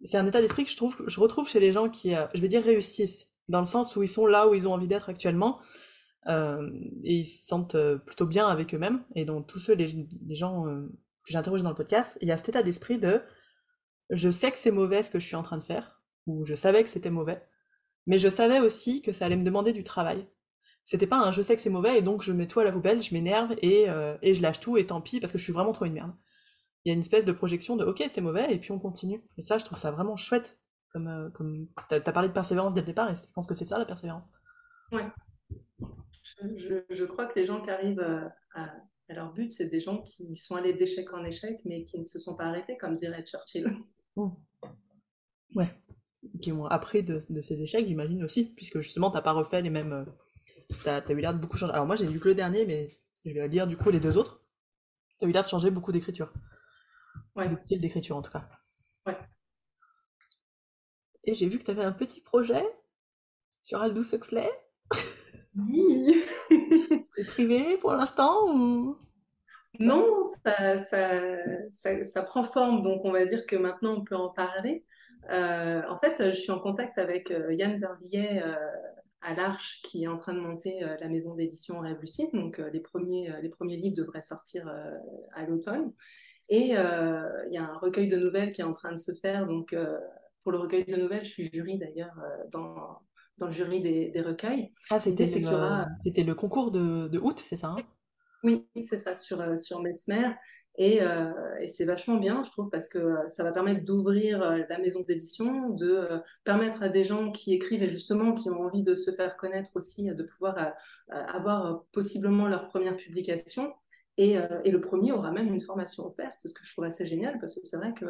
[0.04, 2.40] c'est un état d'esprit que je trouve, je retrouve chez les gens qui, euh, je
[2.40, 5.10] vais dire, réussissent, dans le sens où ils sont là où ils ont envie d'être
[5.10, 5.60] actuellement,
[6.28, 6.70] euh,
[7.04, 9.04] et ils se sentent plutôt bien avec eux-mêmes.
[9.14, 12.32] Et donc tous ceux, les, les gens que j'ai interrogés dans le podcast, il y
[12.32, 13.20] a cet état d'esprit de,
[14.10, 16.54] je sais que c'est mauvais ce que je suis en train de faire, ou je
[16.54, 17.42] savais que c'était mauvais,
[18.06, 20.26] mais je savais aussi que ça allait me demander du travail.
[20.84, 22.72] C'était pas un je sais que c'est mauvais et donc je mets tout à la
[22.72, 25.44] poubelle, je m'énerve et, euh, et je lâche tout et tant pis parce que je
[25.44, 26.14] suis vraiment trop une merde.
[26.84, 29.22] Il y a une espèce de projection de ok c'est mauvais et puis on continue.
[29.36, 30.58] Et ça je trouve ça vraiment chouette.
[30.90, 31.68] Comme, euh, comme...
[31.90, 33.84] T'as as parlé de persévérance dès le départ et je pense que c'est ça la
[33.84, 34.32] persévérance.
[34.90, 35.04] Ouais.
[36.56, 38.00] Je, je, crois que les gens qui arrivent
[38.54, 38.64] à,
[39.10, 42.04] à leur but, c'est des gens qui sont allés d'échec en échec mais qui ne
[42.04, 43.70] se sont pas arrêtés comme dirait Churchill.
[44.18, 44.30] Mmh.
[45.54, 45.70] Ouais.
[46.42, 49.70] Qui ont appris de, de ces échecs, j'imagine aussi, puisque justement t'as pas refait les
[49.70, 49.92] mêmes.
[49.92, 50.04] Euh,
[50.84, 51.72] T'as as eu l'air de beaucoup changer.
[51.72, 52.88] Alors moi j'ai lu que le dernier, mais
[53.24, 54.42] je vais lire du coup les deux autres.
[55.18, 56.32] T'as eu l'air de changer beaucoup d'écriture.
[57.36, 57.48] Ouais.
[57.64, 58.48] Style d'écriture en tout cas.
[59.06, 59.16] Ouais.
[61.24, 62.64] Et j'ai vu que t'avais un petit projet
[63.62, 64.50] sur Aldous Huxley.
[65.56, 66.22] Oui.
[67.16, 68.98] C'est privé pour l'instant ou?
[69.78, 70.04] Non,
[70.44, 71.20] ça, ça,
[71.70, 74.84] ça, ça, prend forme, donc on va dire que maintenant on peut en parler.
[75.30, 78.54] Euh, en fait, je suis en contact avec euh, Yann Vervillet, euh,
[79.20, 82.30] à l'Arche qui est en train de monter euh, la maison d'édition Rêve Lucide.
[82.32, 84.70] Donc euh, les, premiers, euh, les premiers livres devraient sortir
[85.34, 85.92] à l'automne.
[86.50, 89.46] Et il y a un recueil de nouvelles qui est en train de se faire.
[89.46, 89.76] Donc
[90.42, 92.16] pour le recueil de nouvelles, je suis jury d'ailleurs
[92.50, 93.02] dans,
[93.36, 94.72] dans le jury des, des recueils.
[94.88, 97.82] Ah, c'était le, concours de, de août, c'est ça hein?
[98.44, 100.34] Oui, c'est ça, sur, sur Mesmer.
[100.80, 104.40] Et, euh, et c'est vachement bien, je trouve, parce que euh, ça va permettre d'ouvrir
[104.40, 108.48] euh, la maison d'édition, de euh, permettre à des gens qui écrivent et justement qui
[108.48, 110.72] ont envie de se faire connaître aussi, de pouvoir
[111.08, 113.74] avoir possiblement leur première publication.
[114.18, 117.38] Et, et, le premier aura même une formation offerte, ce que je trouve assez génial,
[117.40, 118.06] parce que c'est vrai que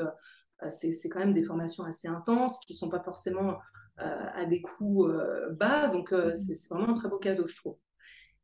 [0.70, 3.58] c'est quand même des formations assez intenses, qui ne sont pas forcément
[3.98, 5.06] à des coûts
[5.52, 7.76] bas, donc c'est vraiment un très beau cadeau, je trouve.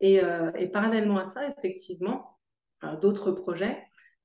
[0.07, 0.21] Et,
[0.59, 2.39] et parallèlement à ça, effectivement,
[3.01, 3.79] d'autres projets.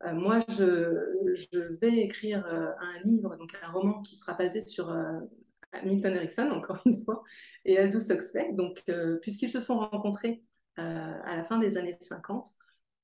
[0.06, 4.90] Euh, moi, je, vais écrire euh, un livre, donc un roman qui sera basé sur
[4.90, 5.20] euh,
[5.84, 7.24] Milton Erickson, encore une fois,
[7.66, 8.54] et Aldous Huxley.
[8.54, 8.84] Donc,
[9.22, 10.44] puisqu'ils se sont rencontrés
[10.78, 12.48] à la fin des années 50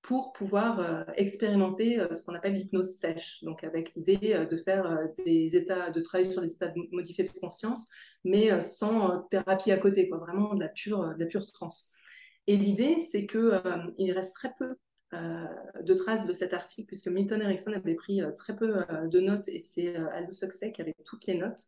[0.01, 5.89] pour pouvoir expérimenter ce qu'on appelle l'hypnose sèche, donc avec l'idée de faire des états,
[5.89, 7.89] de travailler sur les états modifiés de conscience,
[8.23, 11.95] mais sans thérapie à côté, quoi, vraiment de la pure, de pure transe.
[12.47, 14.75] Et l'idée, c'est qu'il reste très peu
[15.13, 15.45] euh,
[15.81, 19.19] de traces de cet article, puisque Milton Erickson avait pris euh, très peu euh, de
[19.19, 21.61] notes et c'est Aldous Huxley qui avait toutes les notes.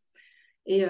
[0.66, 0.84] Et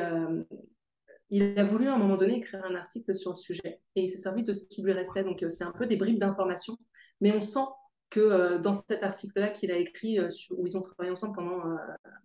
[1.29, 4.07] il a voulu à un moment donné écrire un article sur le sujet et il
[4.07, 5.23] s'est servi de ce qui lui restait.
[5.23, 6.77] Donc c'est un peu des bribes d'informations,
[7.21, 7.67] mais on sent
[8.09, 10.19] que dans cet article-là qu'il a écrit,
[10.49, 11.77] où ils ont travaillé ensemble pendant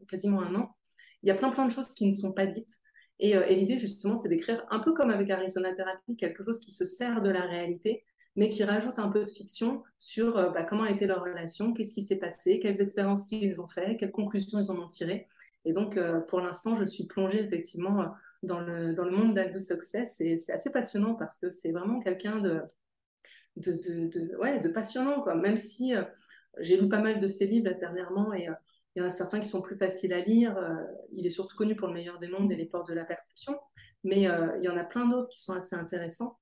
[0.09, 0.75] quasiment un an,
[1.23, 2.81] il y a plein plein de choses qui ne sont pas dites.
[3.23, 6.73] Et, et l'idée justement, c'est d'écrire un peu comme avec Arizona Therapy, quelque chose qui
[6.73, 8.05] se sert de la réalité,
[8.37, 11.95] mais qui rajoute un peu de fiction sur euh, bah, comment été leur relation, qu'est-ce
[11.95, 15.29] qui s'est passé, quelles expériences ils ont fait, quelles conclusions ils en ont tirées.
[15.65, 18.07] Et donc, euh, pour l'instant, je suis plongée effectivement euh,
[18.43, 20.07] dans le, dans le monde d'Aldous Huxley.
[20.07, 22.63] C'est assez passionnant parce que c'est vraiment quelqu'un de,
[23.57, 25.35] de, de, de, ouais, de passionnant, quoi.
[25.35, 25.95] même si
[26.59, 28.49] j'ai lu pas mal de ses livres dernièrement et
[28.95, 30.57] il y en a certains qui sont plus faciles à lire.
[31.13, 33.59] il est surtout connu pour Le meilleur des mondes et Les portes de la perception,
[34.05, 36.37] mais il y en a plein d'autres qui sont assez intéressants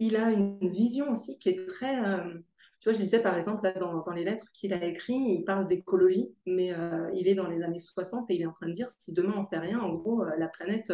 [0.00, 2.02] il a une vision aussi qui est très.
[2.02, 2.34] Euh,
[2.80, 5.44] tu vois, je disais par exemple là, dans, dans les lettres qu'il a écrites, il
[5.44, 8.68] parle d'écologie, mais euh, il est dans les années 60 et il est en train
[8.68, 10.92] de dire si demain on fait rien, en gros, euh, la planète.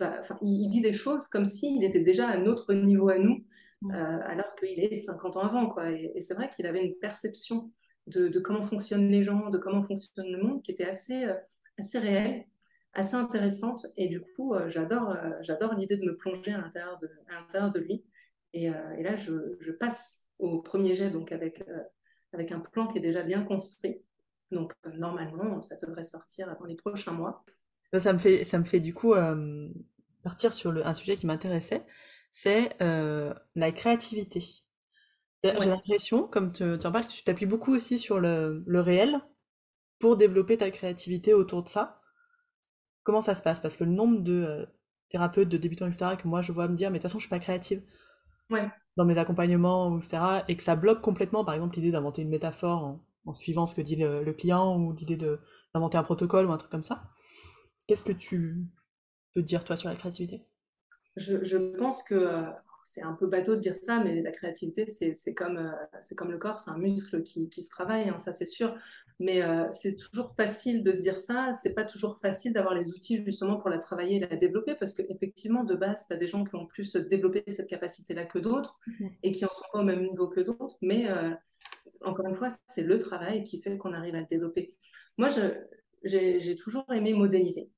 [0.00, 3.44] Va, il, il, dit des choses comme s'il était déjà à notre niveau à nous,
[3.82, 3.90] mmh.
[3.90, 5.68] alors qu'il est 50 ans avant.
[5.68, 5.90] Quoi.
[5.90, 7.70] Et, et c'est vrai qu'il avait une perception
[8.06, 11.26] de, comment fonctionnent les gens, de comment fonctionne le monde qui était assez,
[11.78, 12.44] assez réelle
[12.92, 17.40] assez intéressante et du coup j'adore j'adore l'idée de me plonger à l'intérieur de, à
[17.40, 18.02] l'intérieur de lui
[18.64, 21.82] euh, et, là, je, passe au premier jet, donc avec, euh,
[22.32, 23.98] avec un plan qui est déjà bien construit.
[24.50, 27.44] Donc, euh, normalement, ça devrait sortir dans les prochains mois.
[27.98, 29.14] Ça me fait, ça me fait du coup
[30.22, 31.84] partir sur le, un sujet qui m'intéressait,
[32.32, 34.65] c'est la créativité.
[35.60, 39.20] J'ai l'impression, comme tu en parles, que tu t'appuies beaucoup aussi sur le, le, réel
[39.98, 42.00] pour développer ta créativité autour de ça.
[43.02, 43.60] Comment ça se passe?
[43.60, 44.68] Parce que le nombre de
[45.08, 47.24] thérapeutes, de débutants, etc., que moi je vois me dire, mais de toute façon, je
[47.24, 47.82] suis pas créative.
[48.48, 48.70] Ouais.
[48.96, 52.84] dans mes accompagnements, etc., et que ça bloque complètement, par exemple, l'idée d'inventer une métaphore
[52.84, 56.52] en, en, suivant ce que dit le, le client, ou l'idée d'inventer un protocole ou
[56.52, 57.04] un truc comme ça.
[57.86, 58.64] Qu'est-ce que tu
[59.34, 60.46] peux dire, toi, sur la créativité?
[61.16, 62.42] Je, je, pense que euh,
[62.86, 66.38] c'est un peu bateau de dire ça, mais la créativité, c'est comme, euh, comme le
[66.38, 68.76] corps, c'est un muscle qui, qui se travaille, hein, ça c'est sûr.
[69.18, 72.92] Mais euh, c'est toujours facile de se dire ça, c'est pas toujours facile d'avoir les
[72.92, 76.28] outils justement pour la travailler et la développer, parce qu'effectivement, de base, tu as des
[76.28, 79.06] gens qui ont plus développé cette capacité-là que d'autres mmh.
[79.24, 81.30] et qui en sont pas au même niveau que d'autres, mais euh,
[82.02, 84.76] encore une fois, c'est le travail qui fait qu'on arrive à le développer.
[85.18, 85.28] Moi,
[86.04, 87.68] j'ai toujours aimé modéliser.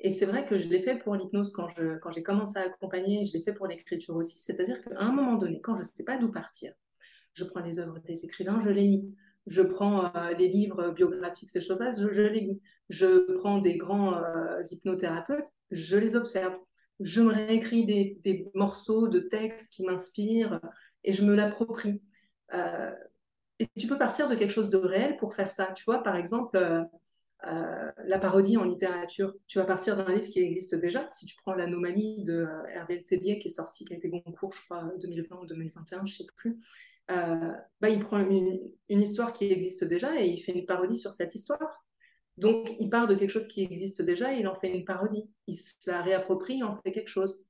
[0.00, 3.24] Et c'est vrai que je l'ai fait pour l'hypnose quand j'ai quand commencé à accompagner,
[3.24, 4.38] je l'ai fait pour l'écriture aussi.
[4.38, 6.72] C'est-à-dire qu'à un moment donné, quand je ne sais pas d'où partir,
[7.34, 9.14] je prends les œuvres des écrivains, je les lis.
[9.46, 12.60] Je prends euh, les livres biographiques, ces choses-là, je, les lis.
[12.90, 16.54] Je prends des grands euh, hypnothérapeutes, je les observe.
[17.00, 20.60] Je me réécris des, morceaux de textes qui m'inspirent
[21.04, 22.02] et je me l'approprie.
[22.54, 22.92] Euh,
[23.58, 25.72] et tu peux partir de quelque chose de réel pour faire ça.
[25.72, 26.58] Tu vois, par exemple,
[27.46, 29.34] euh, la parodie en littérature.
[29.46, 31.08] Tu vas partir d'un livre qui existe déjà.
[31.10, 34.52] Si tu prends l'anomalie de euh, Hervé Tébier qui est sorti, qui a été concours,
[34.52, 36.60] je crois, 2020 ou 2021, je ne sais plus.
[37.10, 41.14] Euh, bah, il prend une, histoire qui existe déjà et il fait une parodie sur
[41.14, 41.84] cette histoire.
[42.36, 45.30] Donc, il part de quelque chose qui existe déjà et il en fait une parodie.
[45.46, 47.48] Il se la réapproprie, il en fait quelque chose.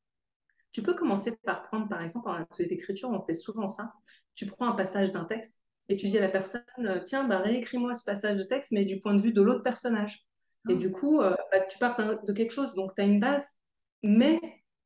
[0.72, 3.94] Tu peux commencer par prendre, par exemple, en atelier d'écriture, on fait souvent ça.
[4.34, 7.38] Tu prends un passage d'un texte et tu dis à la personne, euh, tiens, bah,
[7.38, 10.26] réécris-moi ce passage de texte, mais du point de vue de l'autre personnage.
[10.68, 10.76] Et ah.
[10.76, 13.46] du coup, euh, bah, tu pars de quelque chose, donc tu as une base,
[14.02, 14.40] mais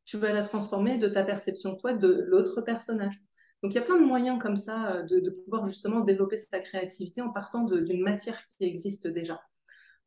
[0.05, 3.21] tu vas la transformer de ta perception, toi, de l'autre personnage.
[3.63, 6.61] Donc il y a plein de moyens comme ça euh, de, pouvoir justement développer sa
[6.61, 9.41] créativité en partant d'une matière qui existe déjà.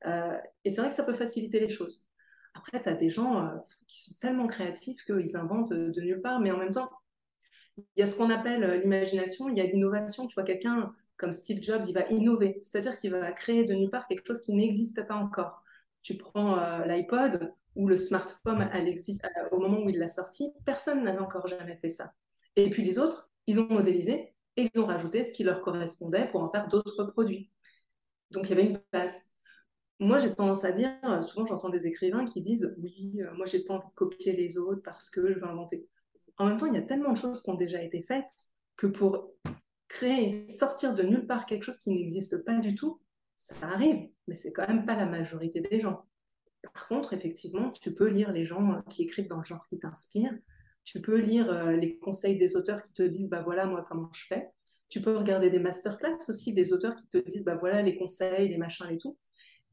[0.06, 2.10] et c'est vrai que ça peut faciliter les choses.
[2.54, 3.52] Après, tu as des gens
[3.88, 6.90] qui sont tellement créatifs qu'ils inventent de nulle part, mais en même temps,
[7.78, 10.28] il y a ce qu'on appelle euh, l'imagination, il y a l'innovation.
[10.28, 13.90] Tu vois, quelqu'un comme Steve Jobs, il va innover, c'est-à-dire qu'il va créer de nulle
[13.90, 15.64] part quelque chose qui n'existe pas encore.
[16.02, 21.04] Tu prends euh, l'iPod ou le smartphone euh, au moment où il l'a sorti, personne
[21.04, 22.14] n'avait encore jamais fait ça.
[22.56, 26.30] Et puis les autres, ils ont modélisé et ils ont rajouté ce qui leur correspondait
[26.30, 27.52] pour en faire d'autres produits.
[28.32, 29.22] Donc il y avait une base.
[30.00, 33.76] Moi, j'ai tendance à dire, souvent j'entends des écrivains qui disent Oui, moi j'ai pas
[33.76, 35.90] envie de copier les autres parce que je veux inventer
[36.38, 38.30] en même temps, il y a tellement de choses qui ont déjà été faites
[38.76, 39.32] que pour
[39.88, 43.02] créer, sortir de nulle part quelque chose qui n'existe pas du tout,
[43.38, 46.06] ça arrive, mais c'est quand même pas la majorité des gens.
[46.74, 50.34] Par contre, effectivement, tu peux lire les gens qui écrivent dans le genre qui t'inspire,
[50.84, 54.10] tu peux lire euh, les conseils des auteurs qui te disent, bah voilà, moi, comment
[54.14, 54.50] je fais.
[54.90, 58.50] Tu peux regarder des masterclass aussi des auteurs qui te disent, bah voilà, les conseils,
[58.50, 59.18] les machins et tout.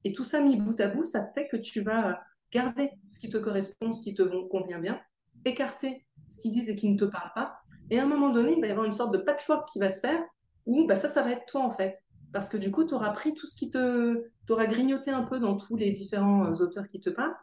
[0.05, 2.21] Et tout ça mis bout à bout, ça fait que tu vas
[2.51, 5.01] garder ce qui te correspond, ce qui te convient bien,
[5.45, 7.59] écarter ce qu'ils disent et qui ne te parlent pas.
[7.91, 9.91] Et à un moment donné, il va y avoir une sorte de patchwork qui va
[9.91, 10.23] se faire
[10.67, 12.03] où bah, ça, ça va être toi en fait.
[12.33, 14.31] Parce que du coup, tu auras pris tout ce qui te.
[14.47, 17.37] Tu auras grignoté un peu dans tous les différents euh, auteurs qui te parlent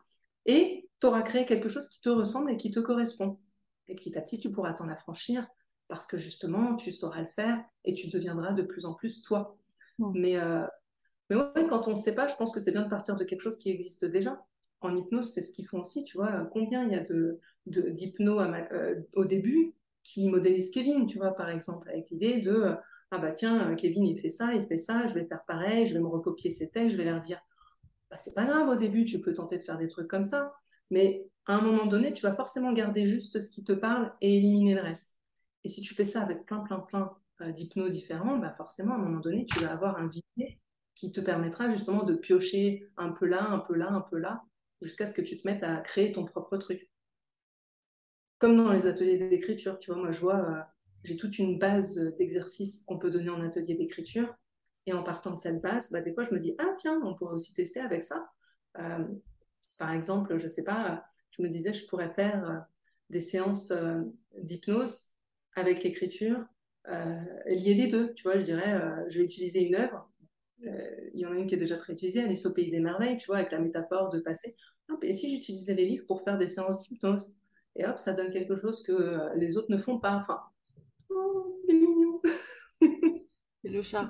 [0.46, 3.40] et tu auras créé quelque chose qui te ressemble et qui te correspond.
[3.88, 5.48] Et petit à petit, tu pourras t'en affranchir
[5.88, 9.58] parce que justement, tu sauras le faire et tu deviendras de plus en plus toi.
[9.98, 10.66] Mais, euh,
[11.30, 13.24] mais ouais, quand on ne sait pas, je pense que c'est bien de partir de
[13.24, 14.44] quelque chose qui existe déjà
[14.82, 16.04] en hypnose, c'est ce qu'ils font aussi.
[16.04, 17.40] Tu vois, combien il y a de,
[17.76, 22.76] euh, au début qui modélisent Kevin, tu vois, par exemple, avec l'idée de euh,
[23.12, 25.88] ah bah tiens, euh, Kevin il fait ça, il fait ça, je vais faire pareil,
[25.88, 27.42] je vais me recopier ses textes, je vais leur dire
[28.10, 30.54] bah, c'est pas grave au début, tu peux tenter de faire des trucs comme ça,
[30.90, 34.38] mais à un moment donné, tu vas forcément garder juste ce qui te parle et
[34.38, 35.16] éliminer le reste.
[35.64, 37.18] Et si tu fais ça avec plein, plein, plein
[37.52, 40.60] d'hypnos différents, bah forcément, à un moment donné, tu vas avoir un vivier
[40.96, 44.44] qui te permettra justement de piocher un peu là, un peu là, un peu là,
[44.82, 46.90] jusqu'à ce que tu te mettes à créer ton propre truc.
[48.38, 50.62] Comme dans les ateliers d'écriture, tu vois, moi je vois, euh,
[51.04, 54.34] j'ai toute une base d'exercices qu'on peut donner en atelier d'écriture.
[54.86, 57.14] Et en partant de cette base, bah, des fois je me dis, ah tiens, on
[57.14, 58.30] pourrait aussi tester avec ça.
[58.80, 59.06] Euh,
[59.78, 62.58] par exemple, je sais pas, je me disais, je pourrais faire euh,
[63.10, 63.74] des séances
[64.38, 65.12] d'hypnose
[65.56, 66.46] avec l'écriture,
[67.46, 68.14] lier les deux.
[68.14, 70.09] Tu vois, je dirais, je vais utiliser une œuvre
[70.62, 73.18] il y en a une qui est déjà très utilisée, Alice au pays des merveilles,
[73.18, 74.56] tu vois, avec la métaphore de passer.
[75.02, 77.36] et si j'utilisais les livres pour faire des séances d'hypnose?
[77.76, 80.16] Et hop, ça donne quelque chose que euh, les autres ne font pas.
[80.16, 80.42] Enfin,
[81.10, 82.22] oh, c'est mignon.
[83.64, 84.10] Et le chat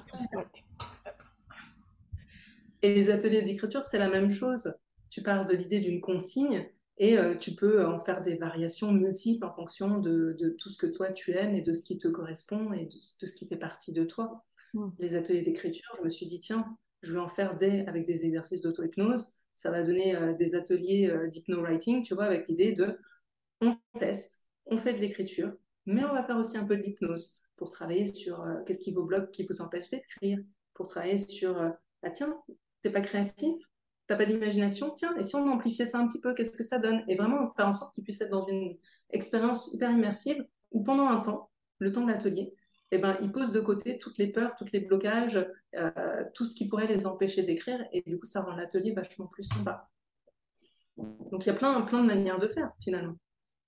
[2.81, 4.73] Et les ateliers d'écriture, c'est la même chose.
[5.09, 9.45] Tu parles de l'idée d'une consigne et euh, tu peux en faire des variations multiples
[9.45, 12.07] en fonction de, de, tout ce que toi tu aimes et de ce qui te
[12.07, 14.45] correspond et de, de ce qui fait partie de toi.
[14.73, 14.89] Mm.
[14.99, 18.25] les ateliers d'écriture, je me suis dit, tiens, je vais en faire des avec des
[18.25, 19.33] exercices d'auto-hypnose.
[19.53, 22.97] Ça va donner euh, des ateliers euh, d'hypno-writing, tu vois, avec l'idée de
[23.61, 25.51] on teste, on fait de l'écriture,
[25.85, 28.93] Mais on va faire aussi un peu de l'hypnose pour travailler sur euh, qu'est-ce qui
[28.93, 30.39] vous bloque, qui vous empêche d'écrire,
[30.73, 32.41] pour travailler sur, ah tiens,
[32.81, 33.53] t'es pas créatif,
[34.07, 36.79] t'as pas d'imagination, tiens, et si on amplifiait ça un petit peu, qu'est-ce que ça
[36.79, 37.03] donne?
[37.09, 38.77] Et vraiment faire en sorte qu'ils puissent être dans une
[39.09, 42.53] expérience hyper immersive où pendant un temps, le temps de l'atelier,
[42.91, 46.55] eh ben, ils posent de côté toutes les peurs, tous les blocages, euh, tout ce
[46.55, 49.89] qui pourrait les empêcher d'écrire, et du coup, ça rend l'atelier vachement plus sympa.
[50.97, 53.15] Donc, il y a plein, plein de manières de faire, finalement.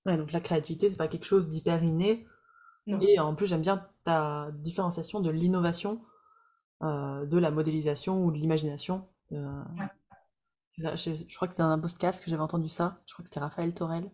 [0.04, 2.26] Ouais, donc la créativité, c'est pas quelque chose d'hyper inné.
[2.86, 6.02] Et en plus, j'aime bien ta différenciation de l'innovation,
[6.82, 9.06] euh, de la modélisation ou de l'imagination.
[9.30, 9.62] Euh,
[10.76, 13.00] je, crois que c'est un podcast que j'avais entendu ça.
[13.06, 14.10] Je crois que c'était Raphaël Torel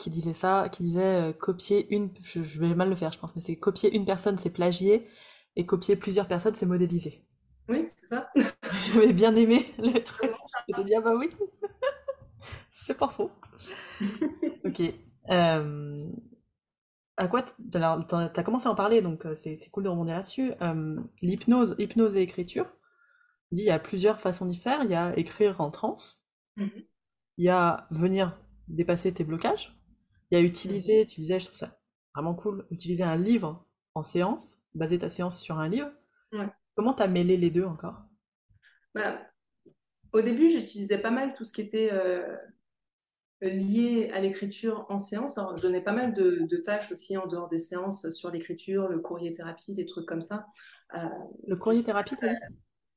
[0.00, 3.36] qui disait ça, qui disait euh, copier une, je, vais mal le faire, je pense,
[3.36, 5.06] mais c'est copier une personne, c'est plagier,
[5.56, 7.22] et copier plusieurs personnes, c'est modéliser.
[7.68, 8.30] Oui, c'est ça.
[8.94, 10.32] J'avais bien aimé le truc.
[10.68, 11.28] Je t'ai dit, ah bah oui,
[12.72, 13.30] c'est pas faux.
[14.64, 14.82] ok.
[15.30, 16.08] Euh,
[17.18, 20.52] à quoi t'as commencé à en parler, donc euh, c'est cool de remonter là-dessus.
[21.20, 22.74] L'hypnose, hypnose et écriture.
[23.52, 24.82] Dit, il y a plusieurs façons d'y faire.
[24.84, 26.22] Il y a écrire en transe.
[26.56, 26.86] Mm-hmm.
[27.36, 29.79] Il y a venir dépasser tes blocages.
[30.30, 31.78] Il y a utiliser, tu disais, je trouve ça
[32.14, 35.90] vraiment cool, utiliser un livre en séance, baser ta séance sur un livre.
[36.74, 38.02] Comment tu as mêlé les deux encore?
[38.94, 39.20] Bah,
[40.12, 42.36] Au début, j'utilisais pas mal tout ce qui était euh,
[43.42, 45.38] lié à l'écriture en séance.
[45.38, 49.00] Alors, je donnais pas mal de, tâches aussi en dehors des séances sur l'écriture, le
[49.00, 50.46] courrier thérapie, des trucs comme ça.
[50.94, 51.08] Euh,
[51.46, 52.34] le courrier thérapie, tu as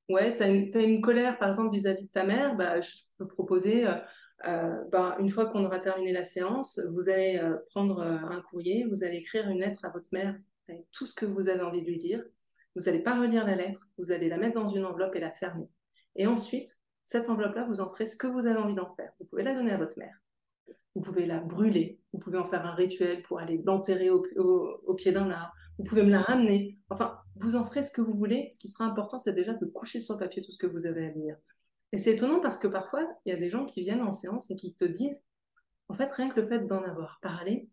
[0.09, 3.87] Ouais, tu as, une colère par exemple vis-à-vis de ta mère, bah, je peux proposer
[3.87, 3.95] euh,
[4.45, 8.41] euh, ben, une fois qu'on aura terminé la séance, vous allez euh, prendre euh, un
[8.41, 10.35] courrier, vous allez écrire une lettre à votre mère
[10.67, 12.23] avec tout ce que vous avez envie de lui dire.
[12.75, 15.31] Vous n'allez pas relire la lettre, vous allez la mettre dans une enveloppe et la
[15.31, 15.69] fermer.
[16.15, 19.11] Et ensuite, cette enveloppe-là, vous en ferez ce que vous avez envie d'en faire.
[19.19, 20.17] Vous pouvez la donner à votre mère.
[20.95, 21.99] Vous pouvez la brûler.
[22.11, 24.21] Vous pouvez en faire un rituel pour aller l'enterrer au,
[24.95, 25.53] pied d'un arbre.
[25.77, 26.77] Vous pouvez me la ramener.
[26.89, 28.49] Enfin, vous en ferez ce que vous voulez.
[28.51, 30.85] Ce qui sera important, c'est déjà de coucher sur le papier tout ce que vous
[30.85, 31.37] avez à dire.
[31.93, 34.49] Et c'est étonnant parce que parfois, il y a des gens qui viennent en séance
[34.49, 35.21] et qui te disent,
[35.89, 37.69] en fait, rien que le fait d'en avoir parlé,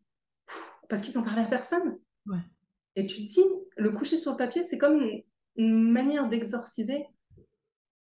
[0.91, 1.99] parce qu'ils n'ont parlé à personne.
[2.97, 3.45] Et tu te dis,
[3.79, 5.01] le coucher sur le papier, c'est comme
[5.57, 7.07] une, manière d'exorciser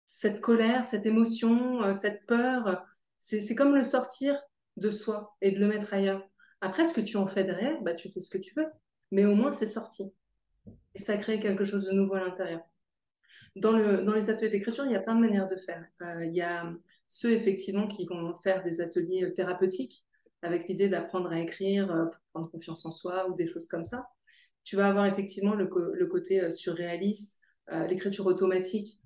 [0.06, 2.86] cette colère, cette émotion, euh, cette peur.
[3.20, 4.40] C'est comme le sortir
[4.78, 6.24] de soi et de le mettre ailleurs.
[6.62, 8.68] Après, ce que tu en fais derrière, bah, tu fais ce que tu veux.
[9.12, 10.14] Mais au moins, c'est sorti.
[10.94, 12.62] Et ça crée quelque chose de nouveau à l'intérieur.
[13.56, 15.86] Dans, le, dans les ateliers d'écriture, il y a plein de manières de faire.
[16.02, 16.74] Euh, il y a
[17.08, 20.06] ceux, effectivement, qui vont faire des ateliers euh, thérapeutiques
[20.42, 23.86] avec l'idée d'apprendre à écrire euh, pour prendre confiance en soi ou des choses comme
[23.86, 24.10] ça.
[24.66, 25.68] Tu vas avoir effectivement le,
[26.08, 27.40] côté surréaliste,
[27.88, 29.00] l'écriture automatique.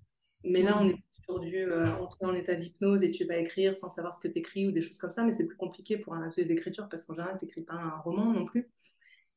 [0.45, 3.89] Mais là, on est sur du entrer en état d'hypnose et tu vas écrire sans
[3.89, 5.21] savoir ce que tu écris ou des choses comme ça.
[5.25, 7.97] Mais c'est plus compliqué pour un atelier d'écriture parce qu'en général, tu n'écris pas un
[7.99, 8.71] roman non plus.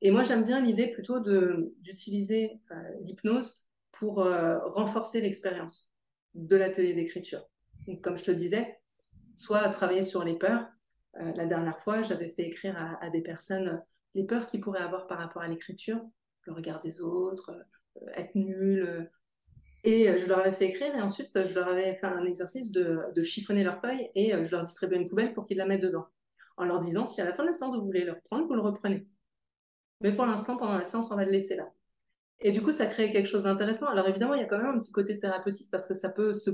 [0.01, 2.61] Et moi, j'aime bien l'idée plutôt d'utiliser
[3.01, 3.62] l'hypnose
[4.03, 5.93] pour euh, renforcer l'expérience
[6.35, 7.49] de l'atelier d'écriture.
[8.03, 8.81] Comme je te disais,
[9.37, 10.67] soit travailler sur les peurs.
[11.21, 13.81] Euh, la dernière fois, j'avais fait écrire à, des personnes
[14.17, 16.01] les peurs qu'ils pourraient avoir par rapport à l'écriture,
[16.47, 17.55] le regard des autres,
[17.97, 19.09] euh, être nul.
[19.85, 23.03] et je leur avais fait écrire et ensuite je leur avais fait un exercice de,
[23.15, 26.07] de chiffonner leur feuille et je leur distribuais une poubelle pour qu'ils la mettent dedans.
[26.57, 28.55] En leur disant, si à la fin de la séance vous voulez le reprendre, vous
[28.55, 29.07] le reprenez.
[30.01, 31.73] Mais pour l'instant, pendant la séance, on va le laisser là.
[32.43, 33.87] Et du coup, ça crée quelque chose d'intéressant.
[33.87, 36.35] Alors évidemment, il y a quand même un petit côté thérapeutique parce que ça peut
[36.35, 36.51] se,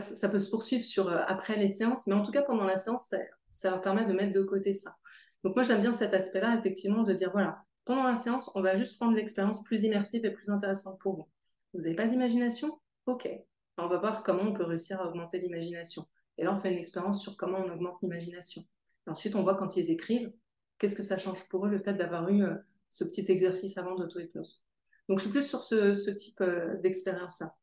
[0.00, 2.76] ça peut se poursuivre sur, euh, après les séances, mais en tout cas, pendant la
[2.76, 3.14] séance,
[3.50, 4.96] ça, permet de mettre de côté ça.
[5.44, 8.74] Donc moi, j'aime bien cet aspect-là, effectivement, de dire, voilà, pendant la séance, on va
[8.74, 11.28] juste prendre l'expérience plus immersive et plus intéressante pour vous.
[11.74, 12.80] Vous n'avez pas d'imagination?
[13.06, 13.28] Ok.
[13.76, 16.06] On va voir comment on peut réussir à augmenter l'imagination.
[16.38, 18.64] Et là, on fait une expérience sur comment on augmente l'imagination.
[19.06, 20.32] Ensuite, on voit quand ils écrivent,
[20.78, 22.54] qu'est-ce que ça change pour eux le fait d'avoir eu euh,
[22.88, 24.64] ce petit exercice avant d'auto-hypnose?
[25.08, 27.54] Donc, je suis plus sur ce, type euh, d'expérience-là.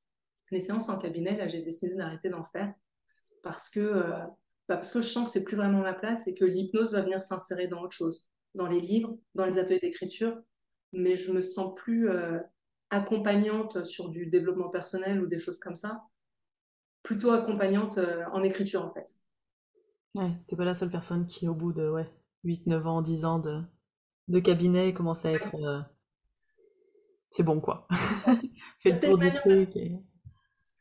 [0.51, 2.73] Les séances en cabinet, là, j'ai décidé d'arrêter d'en faire
[3.41, 4.17] parce que, euh,
[4.67, 7.01] bah, parce que je sens que c'est plus vraiment ma place et que l'hypnose va
[7.01, 10.37] venir s'insérer dans autre chose, dans les livres, dans les ateliers d'écriture,
[10.93, 12.39] mais je me sens plus euh,
[12.89, 16.03] accompagnante sur du développement personnel ou des choses comme ça,
[17.01, 17.97] plutôt accompagnante
[18.31, 19.15] en écriture en fait.
[20.15, 22.11] Ouais, t'es pas la seule personne qui, au bout de ouais,
[22.43, 23.61] 8, 9 ans, 10 ans de,
[24.27, 25.55] de cabinet, commence à être
[27.31, 27.87] c'est bon quoi.
[28.79, 29.69] Fais le tour du truc.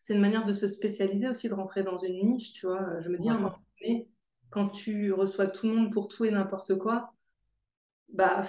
[0.02, 3.00] C'est une manière de se spécialiser aussi, de rentrer dans une niche, tu vois.
[3.00, 4.10] Je me dis à un moment donné,
[4.50, 7.14] quand tu reçois tout le monde pour tout et n'importe quoi,
[8.12, 8.44] bah,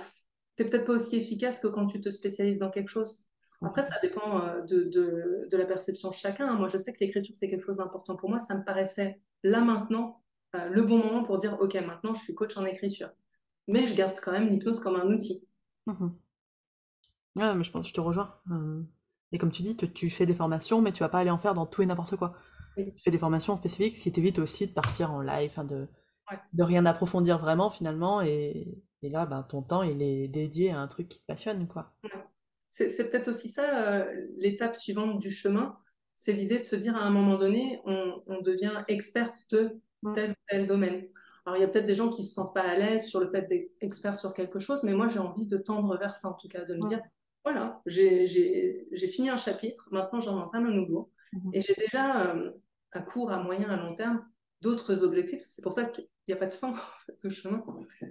[0.56, 3.26] t'es peut-être pas aussi efficace que quand tu te spécialises dans quelque chose.
[3.64, 6.54] Après, ça dépend euh, de, de, de la perception de chacun.
[6.56, 8.40] Moi, je sais que l'écriture, c'est quelque chose d'important pour moi.
[8.40, 10.24] Ça me paraissait là maintenant
[10.56, 13.12] euh, le bon moment pour dire, OK, maintenant, je suis coach en écriture.
[13.68, 15.48] mais je garde quand même l'hypnose comme un outil.
[15.88, 16.16] Mhm.
[17.36, 18.36] Ouais, mais je pense que je te rejoins.
[18.52, 18.84] Euh,
[19.32, 21.38] et comme tu dis, tu, tu fais des formations, mais tu vas pas aller en
[21.38, 22.34] faire dans tout et n'importe quoi.
[22.78, 22.94] Oui.
[22.96, 25.88] Tu fais des formations spécifiques, ce qui t'évite aussi de partir en live, de,
[26.32, 26.38] Ouais.
[26.54, 28.22] de rien approfondir vraiment finalement.
[28.22, 31.68] Et, et là, ben, ton temps, il est dédié à un truc qui te passionne,
[31.68, 31.94] quoi.
[32.70, 35.78] C'est peut-être aussi ça, euh, l'étape suivante du chemin,
[36.16, 40.14] c'est l'idée de se dire à un moment donné, on, on devient experte de Mm.
[40.16, 41.08] tel ou tel domaine.
[41.46, 43.20] Alors, il y a peut-être des gens qui ne se sentent pas à l'aise sur
[43.20, 46.30] le fait d'être expert sur quelque chose, mais moi, j'ai envie de tendre vers ça,
[46.30, 46.90] en tout cas, de me Ouais.
[46.90, 47.02] dire,
[47.44, 51.52] voilà, j'ai fini un chapitre, maintenant j'en entame un nouveau, Mhm.
[51.54, 52.52] et j'ai déjà, euh,
[52.92, 54.26] à court, à moyen, à long terme,
[54.62, 55.42] d'autres objectifs.
[55.44, 57.64] C'est pour ça qu'il n'y a pas de fin, en fait, au chemin.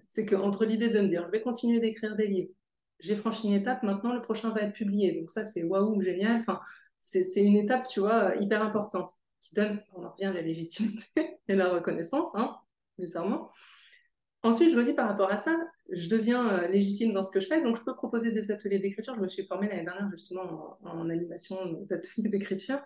[0.09, 2.51] C'est qu'entre l'idée de me dire, je vais continuer d'écrire des livres,
[2.99, 5.13] j'ai franchi une étape, maintenant le prochain va être publié.
[5.21, 6.41] Donc ça, c'est waouh, génial.
[6.41, 6.61] Enfin,
[7.03, 9.11] c'est c'est une étape, tu vois, hyper importante,
[9.41, 12.57] qui donne, on en revient à la légitimité et la reconnaissance, hein,
[12.99, 13.51] nécessairement.
[14.43, 15.57] Ensuite, je me dis par rapport à ça,
[15.91, 18.79] je deviens euh, légitime dans ce que je fais, donc je peux proposer des ateliers
[18.79, 19.15] d'écriture.
[19.15, 22.81] Je me suis formée l'année dernière justement en, animation d'ateliers d'écriture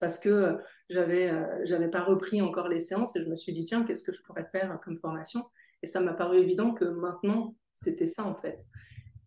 [0.00, 0.56] parce que euh,
[0.88, 4.04] j'avais euh, j'avais pas repris encore les séances et je me suis dit tiens qu'est-ce
[4.04, 5.44] que je pourrais faire comme formation?
[5.82, 8.64] Et ça m'a paru évident que maintenant c'était ça en fait.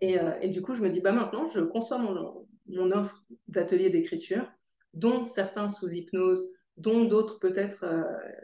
[0.01, 3.23] Et, euh, et du coup je me dis bah maintenant je conçois mon, mon offre
[3.47, 4.49] d'atelier d'écriture
[4.93, 8.03] dont certains sous hypnose dont d'autres peut-être euh,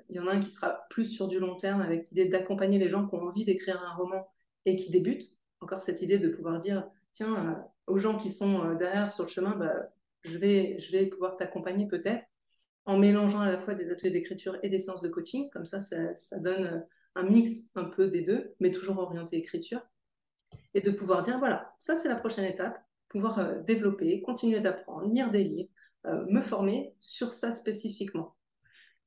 [0.09, 2.77] il y en a un qui sera plus sur du long terme avec l'idée d'accompagner
[2.77, 4.27] les gens qui ont envie d'écrire un roman
[4.65, 7.53] et qui débutent encore cette idée de pouvoir dire tiens euh,
[7.87, 9.89] aux gens qui sont euh, derrière sur le chemin bah,
[10.21, 12.25] je vais, pouvoir t'accompagner peut-être
[12.85, 15.49] en mélangeant à la fois des ateliers d'écriture et des séances de coaching.
[15.51, 16.85] Comme ça, ça, donne
[17.15, 19.81] un mix un peu des deux, mais toujours orienté écriture.
[20.73, 22.77] Et de pouvoir dire, voilà, ça c'est la prochaine étape,
[23.09, 25.69] pouvoir développer, continuer d'apprendre, lire des livres,
[26.07, 28.35] euh, me former sur ça spécifiquement.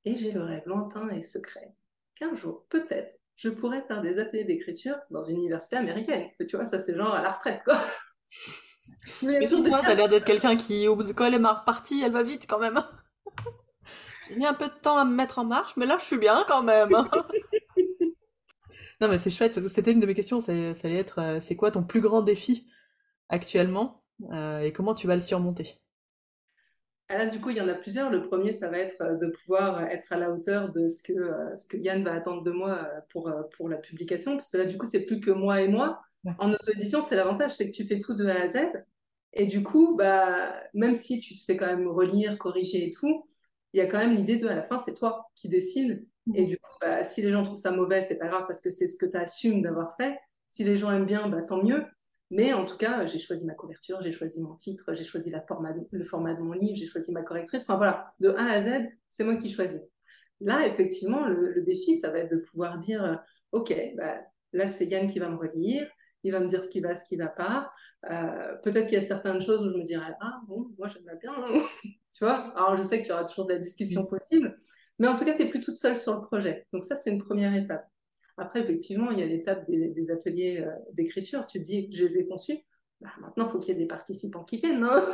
[0.05, 1.75] Et j'ai le rêve lointain et secret
[2.15, 6.29] qu'un jour, peut-être, je pourrais faire des ateliers d'écriture dans une université américaine.
[6.47, 7.81] Tu vois, ça c'est genre à la retraite, quoi.
[9.23, 12.13] Mais toi, t'as l'air d'être quelqu'un qui, au bout de quand elle est repartie, elle
[12.13, 12.83] va vite quand même.
[14.29, 16.19] J'ai mis un peu de temps à me mettre en marche, mais là, je suis
[16.19, 16.91] bien quand même.
[19.01, 20.41] Non, mais c'est chouette parce que c'était une de mes questions.
[20.41, 22.67] Ça, ça allait être, euh, c'est quoi ton plus grand défi
[23.31, 25.81] actuellement euh, et comment tu vas le surmonter?
[27.13, 28.09] Ah Là, du coup, il y en a plusieurs.
[28.11, 31.13] Le premier, ça va être euh, de pouvoir être à la hauteur de ce que,
[31.13, 34.37] euh, ce que Yann va attendre de moi euh, pour, euh, pour la publication.
[34.37, 36.01] Parce que là, du coup, c'est plus que moi et moi.
[36.39, 38.59] En auto-édition, c'est l'avantage, c'est que tu fais tout de A à Z.
[39.33, 43.29] Et du coup, bah, même si tu te fais quand même relire, corriger et tout,
[43.73, 46.07] il y a quand même l'idée de, à la fin, c'est toi qui décides.
[46.35, 48.71] Et du coup, bah, si les gens trouvent ça mauvais, c'est pas grave parce que
[48.71, 50.19] c'est ce que tu assumes d'avoir fait.
[50.49, 51.85] Si les gens aiment bien, bah, tant mieux.
[52.31, 56.05] Mais en tout cas, j'ai choisi ma couverture, j'ai choisi mon titre, j'ai choisi le
[56.05, 57.65] format de mon livre, j'ai choisi ma correctrice.
[57.65, 59.81] Enfin voilà, de A à Z, c'est moi qui choisis.
[60.41, 63.17] Là, effectivement, le, défi, ça va être de pouvoir dire, euh,
[63.53, 64.21] OK, bah,
[64.53, 65.89] là, c'est Yann qui va me relire,
[66.23, 67.73] il va me dire ce qui va, ce qui va pas.
[68.11, 71.17] Euh, Peut-être qu'il y a certaines choses où je me dirais, ah bon, moi j'aimerais
[71.21, 71.33] bien.
[71.35, 71.61] Hein.
[72.15, 72.53] tu vois?
[72.57, 74.59] Alors je sais qu'il y aura toujours de la discussion possible,
[74.99, 76.67] mais en tout cas, tu n'es plus toute seule sur le projet.
[76.73, 77.87] Donc ça, c'est une première étape.
[78.41, 81.47] Après, effectivement, il y a l'étape des, des, ateliers euh, d'écriture.
[81.47, 82.59] Tu te dis, je les ai conçus.
[83.01, 84.83] Bah, maintenant, il faut qu'il y ait des participants qui viennent.
[84.83, 85.05] Hein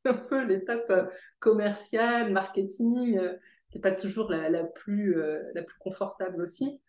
[0.04, 1.06] un peu l'étape euh,
[1.38, 3.34] commerciale, marketing, euh,
[3.70, 6.80] qui n'est pas toujours la, la plus, euh, la plus confortable aussi.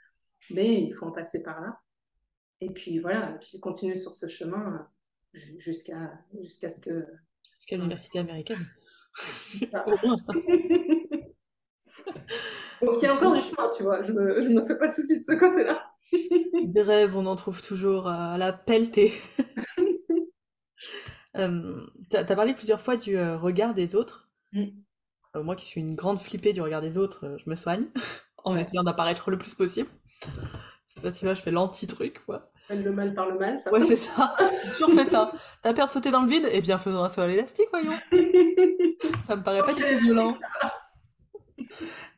[0.50, 1.80] Mais il faut en passer par là.
[2.62, 4.88] Et puis voilà, et puis continuer sur ce chemin
[5.58, 7.06] jusqu'à jusqu'à ce que.
[7.56, 8.66] Jusqu'à l'université américaine.
[12.82, 14.04] Donc il y a encore du chemin, tu vois.
[14.04, 15.84] Je me, je me fais pas de soucis de ce côté-là.
[16.66, 19.14] Des rêves, on en trouve toujours à la pelletée.
[21.38, 24.30] euh, tu as parlé plusieurs fois du euh, regard des autres.
[24.54, 24.66] Mm.
[25.36, 27.86] Euh, moi qui suis une grande flippée du regard des autres, euh, je me soigne
[28.44, 28.62] en Ouais.
[28.62, 29.90] essayant d'apparaître le plus possible.
[30.96, 32.52] Tu vois, je fais l'anti-truc, quoi.
[32.70, 34.36] Le mal par le mal, ça Ouais, c'est ça.
[34.66, 35.32] J'ai toujours fait ça.
[35.64, 37.94] T'as peur de sauter dans le vide Eh bien, faisons un saut à l'élastique, voyons.
[39.28, 40.38] Ça me paraît pas du tout violent.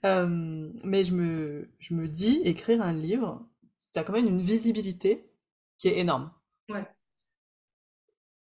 [0.06, 3.47] Euh, mais je me, je me dis, écrire un livre,
[3.93, 5.26] t'as quand même une visibilité
[5.78, 6.32] qui est énorme.
[6.70, 6.86] Ouais.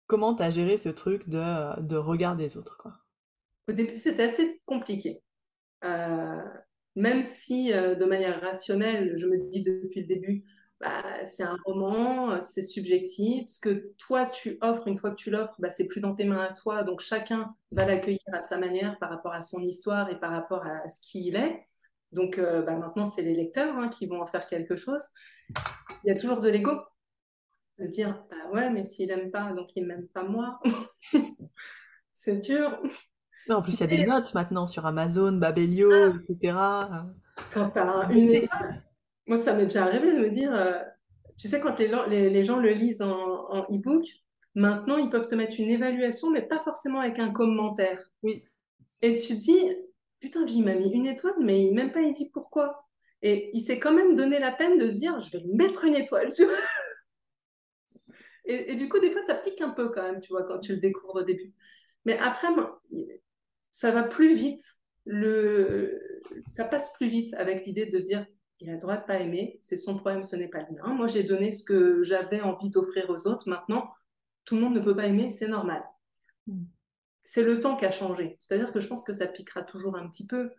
[0.06, 2.92] Comment t'as géré ce truc de, de regard des autres, quoi?
[3.68, 5.22] Au début, c'était assez compliqué.
[5.84, 6.42] Euh,
[6.94, 10.44] même si, euh, de manière rationnelle, je me dis depuis le début,
[10.80, 13.48] bah, c'est un roman, c'est subjectif.
[13.48, 16.24] Ce que toi, tu offres, une fois que tu l'offres, bah, c'est plus dans tes
[16.24, 16.82] mains à toi.
[16.82, 20.64] Donc, chacun va l'accueillir à sa manière par rapport à son histoire et par rapport
[20.64, 21.66] à ce qu'il est.
[22.12, 25.02] Donc, euh, bah, maintenant, c'est les lecteurs hein, qui vont en faire quelque chose.
[26.04, 26.72] Il y a toujours de l'ego.
[27.78, 30.60] De se dire, bah ouais, mais s'il n'aime pas, donc il ne m'aime pas moi.
[32.12, 32.80] c'est dur.
[33.48, 36.56] Mais en plus, il y a des notes maintenant sur Amazon, Babelio, etc.
[37.52, 38.85] Quand tu as une étape,
[39.26, 40.80] moi, ça m'est déjà arrivé de me dire, euh,
[41.38, 44.04] tu sais, quand les, les, les gens le lisent en, en e-book,
[44.54, 48.02] maintenant, ils peuvent te mettre une évaluation, mais pas forcément avec un commentaire.
[48.22, 48.44] Oui.
[49.02, 49.58] Et tu te dis,
[50.20, 52.86] putain, lui, il m'a mis une étoile, mais même pas il dit pourquoi.
[53.22, 55.84] Et il s'est quand même donné la peine de se dire, je vais lui mettre
[55.84, 56.32] une étoile.
[56.32, 56.54] Tu vois
[58.44, 60.58] et, et, du coup, des fois, ça pique un peu quand même, tu vois, quand
[60.58, 61.52] tu le découvres au début.
[62.04, 62.48] Mais après,
[63.72, 64.64] ça va plus vite.
[65.04, 66.00] Le...
[66.46, 68.26] Ça passe plus vite avec l'idée de se dire,
[68.60, 70.94] il a le droit de pas aimer, c'est son problème, ce n'est pas le mien.
[70.94, 73.48] Moi, j'ai donné ce que j'avais envie d'offrir aux autres.
[73.48, 73.90] Maintenant,
[74.44, 75.84] tout le monde ne peut pas aimer, c'est normal.
[76.46, 76.64] Mm.
[77.24, 78.36] C'est le temps qui a changé.
[78.40, 80.52] C'est-à-dire que je pense que ça piquera toujours un petit peu.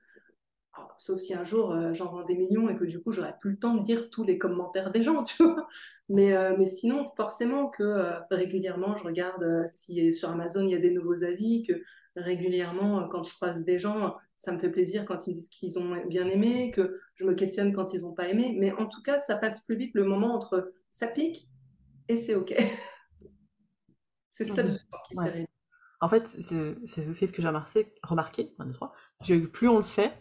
[0.98, 3.52] sauf si un jour euh, j'en vends des millions et que du coup j'aurai plus
[3.52, 5.68] le temps de lire tous les commentaires des gens, tu vois.
[6.10, 10.76] Mais, euh, mais sinon, forcément que euh, régulièrement je regarde si sur Amazon il y
[10.76, 11.74] a des nouveaux avis, que
[12.16, 15.80] régulièrement quand je croise des gens, ça me fait plaisir quand ils me disent qu'ils
[15.80, 18.56] ont bien aimé, que je me questionne quand ils n'ont pas aimé.
[18.58, 21.50] Mais en tout cas, ça passe plus vite le moment entre ça pique
[22.08, 22.54] et c'est OK.
[24.32, 25.48] c'est ça le qui ouais.
[26.00, 28.56] En fait, c'est aussi ce que j'ai remarqué, remarqué
[29.52, 30.14] plus on le fait,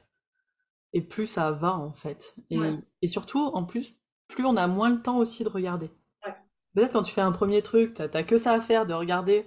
[0.95, 2.35] et plus ça va en fait.
[2.49, 2.79] Et, ouais.
[3.03, 3.95] et, surtout, en plus,
[4.29, 5.91] plus on a moins le temps aussi de regarder.
[6.25, 6.35] Ouais.
[6.75, 9.47] Peut-être quand tu fais un premier truc, t'as que ça à faire de regarder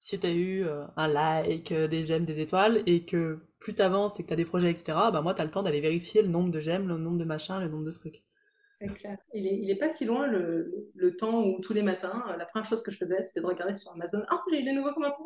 [0.00, 4.18] si t'as eu euh, un like, euh, des j'aime, des étoiles, et que plus t'avances
[4.18, 6.50] et que t'as des projets, etc., bah moi t'as le temps d'aller vérifier le nombre
[6.50, 8.22] de j'aime, le nombre de machins, le nombre de trucs.
[8.78, 9.18] C'est clair.
[9.34, 12.46] Il est, il est, pas si loin le, le, temps où tous les matins, la
[12.46, 14.22] première chose que je faisais, c'était de regarder sur Amazon.
[14.28, 15.18] Ah, oh, j'ai eu les nouveaux commentaires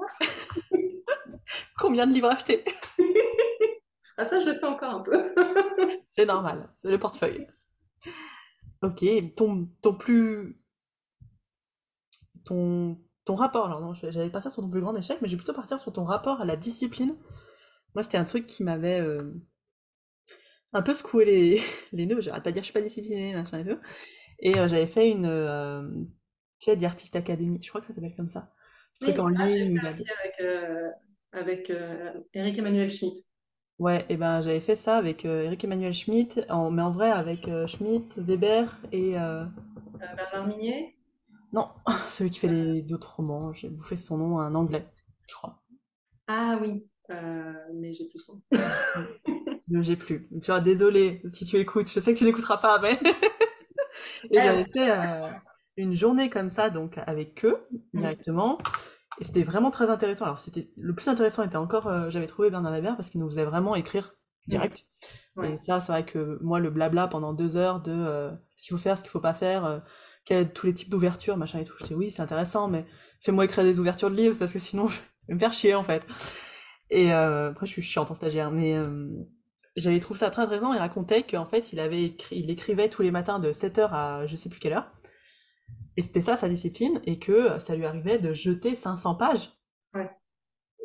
[1.76, 2.64] Combien de livres achetés
[4.16, 5.34] Ah, ça, je le fais encore un peu.
[6.16, 7.46] c'est normal, c'est le portefeuille.
[8.82, 9.04] Ok,
[9.36, 10.56] ton, ton plus.
[12.44, 15.38] Ton, ton rapport, alors non, j'allais partir sur ton plus grand échec, mais je vais
[15.38, 17.16] plutôt partir sur ton rapport à la discipline.
[17.94, 19.00] Moi, c'était un truc qui m'avait.
[19.00, 19.32] Euh
[20.72, 21.60] un peu secoué les,
[21.92, 23.78] les nœuds, j'arrête pas de dire je suis pas disciplinée, machin et tout.
[24.40, 25.82] Et euh, j'avais fait une, euh,
[26.58, 28.52] tu sais, d'Artist Academy, je crois que ça s'appelle comme ça.
[29.00, 29.78] Un truc en ah, ligne.
[29.78, 30.90] avec, euh,
[31.32, 31.72] avec
[32.34, 33.16] Eric Emmanuel Schmitt.
[33.78, 37.48] Ouais, et ben j'avais fait ça avec Eric Emmanuel Schmitt, en, mais en vrai avec
[37.66, 39.12] Schmitt, Weber et.
[39.12, 40.94] Bernard Minier
[41.52, 41.68] Non,
[42.10, 44.86] celui qui fait les d'autres romans, j'ai bouffé son nom, un anglais,
[45.28, 45.62] je crois.
[46.28, 48.40] Ah oui, mais j'ai plus son
[49.80, 50.28] j'ai plus.
[50.40, 52.98] Tu vois, désolé si tu écoutes, je sais que tu n'écouteras pas, mais.
[54.30, 55.28] et j'avais fait euh,
[55.76, 58.00] une journée comme ça, donc avec eux, mm.
[58.00, 58.58] directement.
[59.20, 60.24] Et c'était vraiment très intéressant.
[60.24, 63.30] Alors, c'était le plus intéressant était encore, euh, j'avais trouvé Bernard Weber parce qu'il nous
[63.30, 64.14] faisait vraiment écrire
[64.48, 64.86] direct.
[65.42, 68.76] Et ça, c'est vrai que moi, le blabla pendant deux heures de euh, ce qu'il
[68.76, 69.82] faut faire, ce qu'il faut pas faire,
[70.24, 71.74] quels, tous les types d'ouvertures, machin et tout.
[71.80, 72.84] Je dis oui, c'est intéressant, mais
[73.20, 74.98] fais-moi écrire des ouvertures de livres parce que sinon, je
[75.28, 76.06] vais me faire chier en fait.
[76.90, 78.76] Et après, je suis chiante en stagiaire, mais
[79.76, 80.74] j'avais trouvé ça très intéressant.
[80.74, 84.26] Il racontait qu'en fait, il avait écrit, il écrivait tous les matins de 7h à
[84.26, 84.92] je sais plus quelle heure.
[85.96, 89.50] Et c'était ça sa discipline, et que ça lui arrivait de jeter 500 pages.
[89.94, 90.10] Ouais.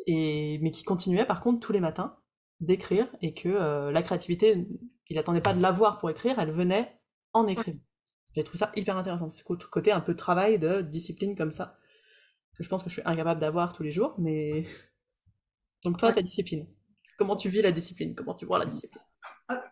[0.06, 2.16] Et, mais qui continuait par contre tous les matins
[2.60, 4.66] d'écrire, et que euh, la créativité,
[5.08, 7.00] il n'attendait pas de l'avoir pour écrire, elle venait
[7.32, 7.78] en écrivant.
[8.38, 11.76] J'ai trouvé ça hyper intéressant, ce côté un peu travail de discipline comme ça,
[12.56, 14.64] que je pense que je suis incapable d'avoir tous les jours, mais...
[15.84, 16.14] Donc toi, ouais.
[16.14, 16.68] ta discipline
[17.18, 19.02] Comment tu vis la discipline Comment tu vois la discipline?
[19.48, 19.64] Ah,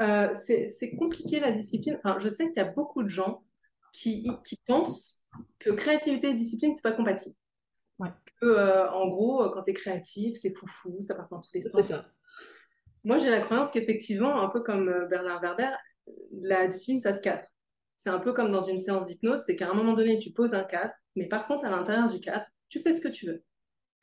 [0.00, 1.98] euh, C'est compliqué la discipline.
[2.02, 3.44] Enfin, je sais qu'il y a beaucoup de gens
[3.92, 5.26] qui, qui pensent
[5.58, 7.34] que créativité et discipline, c'est pas compatible.
[7.98, 8.08] Ouais.
[8.40, 11.62] Que, euh, en gros, quand tu es créatif, c'est foufou, ça part dans tous les
[11.62, 11.86] sens.
[11.86, 12.06] Ça.
[13.04, 15.72] Moi, j'ai la croyance qu'effectivement, un peu comme euh, Bernard Werber,
[16.32, 17.44] la discipline, ça se cadre.
[17.96, 20.54] C'est un peu comme dans une séance d'hypnose, c'est qu'à un moment donné, tu poses
[20.54, 23.44] un cadre, mais par contre, à l'intérieur du cadre, tu fais ce que tu veux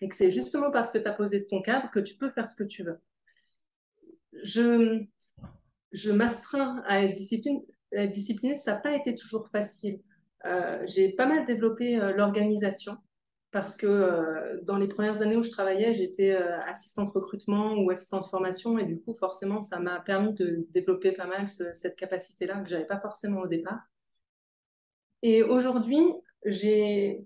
[0.02, 2.48] et que c'est justement parce que tu as posé ton cadre que tu peux faire
[2.48, 3.00] ce que tu veux.
[4.32, 5.04] Je,
[5.92, 8.58] je m'astreins à être disciplinée.
[8.58, 10.00] Ça n'a pas été toujours facile.
[10.46, 12.98] Euh, j'ai pas mal développé euh, l'organisation
[13.52, 17.90] parce que euh, dans les premières années où je travaillais, j'étais euh, assistante recrutement ou
[17.90, 21.96] assistante formation et du coup, forcément, ça m'a permis de développer pas mal ce, cette
[21.96, 23.80] capacité-là que j'avais pas forcément au départ.
[25.22, 26.00] Et aujourd'hui,
[26.46, 27.26] j'ai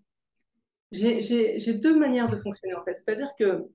[0.91, 2.93] deux manières de fonctionner en fait.
[2.95, 3.67] C'est-à-dire que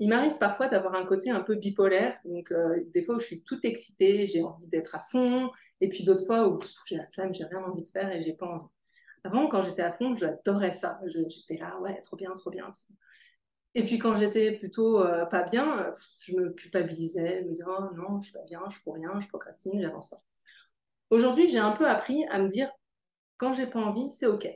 [0.00, 2.18] il m'arrive parfois d'avoir un côté un peu bipolaire.
[2.24, 5.50] Donc, euh, des fois où je suis toute excitée, j'ai envie d'être à fond.
[5.80, 8.34] Et puis d'autres fois où j'ai la flemme, j'ai rien envie de faire et j'ai
[8.34, 8.77] pas envie.
[9.28, 11.00] Avant, quand j'étais à fond, j'adorais ça.
[11.06, 12.70] J'étais là, ouais, trop bien, trop bien.
[13.74, 17.94] Et puis quand j'étais plutôt euh, pas bien, je me culpabilisais, je me disais, oh,
[17.94, 20.16] non, je suis pas bien, je fais rien, je procrastine, j'avance pas.
[21.10, 22.70] Aujourd'hui, j'ai un peu appris à me dire,
[23.36, 24.48] quand j'ai pas envie, c'est OK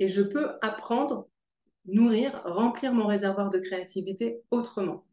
[0.00, 1.28] et je peux apprendre,
[1.84, 5.06] nourrir, remplir mon réservoir de créativité autrement.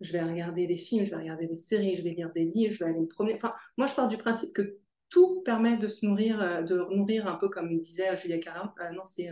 [0.00, 2.74] Je vais regarder des films, je vais regarder des séries, je vais lire des livres,
[2.74, 3.36] je vais aller me promener.
[3.36, 4.76] Enfin, moi, je pars du principe que
[5.14, 8.72] tout permet de se nourrir, euh, de nourrir un peu comme disait Julia Caram.
[8.92, 9.30] non, c'est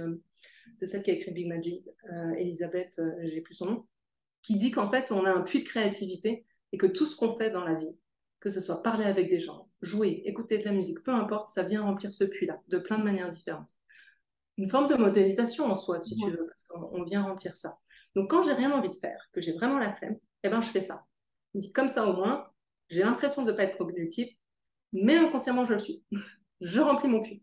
[0.76, 1.90] c'est celle qui a écrit Big Magic,
[2.38, 3.86] Elisabeth, j'ai plus son nom,
[4.42, 7.36] qui dit qu'en fait, on a un puits de créativité et que tout ce qu'on
[7.36, 7.94] fait dans la vie,
[8.38, 11.64] que ce soit parler avec des gens, jouer, écouter de la musique, peu importe, ça
[11.64, 13.74] vient remplir ce puits-là de plein de manières différentes.
[14.56, 17.76] Une forme de modélisation en soi, si tu veux, parce qu'on vient remplir ça.
[18.14, 20.70] Donc quand j'ai rien envie de faire, que j'ai vraiment la flemme, eh ben je
[20.70, 21.04] fais ça.
[21.74, 22.46] Comme ça au moins,
[22.88, 24.28] j'ai l'impression de ne pas être productif,
[24.93, 26.05] mais inconsciemment je le suis.
[26.61, 27.43] je remplis mon puits.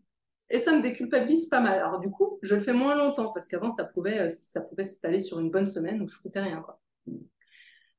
[0.50, 1.78] Et ça me déculpabilise pas mal.
[1.78, 5.20] Alors du coup, je le fais moins longtemps parce qu'avant ça pouvait, ça pouvait s'étaler
[5.20, 6.60] sur une bonne semaine où je foutais rien.
[6.60, 6.80] Quoi.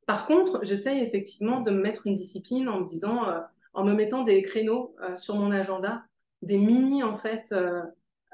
[0.06, 3.39] Par contre, j'essaye effectivement de me mettre une discipline en me disant, euh,
[3.74, 6.04] en me mettant des créneaux euh, sur mon agenda,
[6.41, 7.84] des mini en fait euh,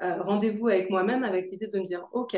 [0.00, 2.36] rendez-vous avec moi-même, avec l'idée de me dire, ok,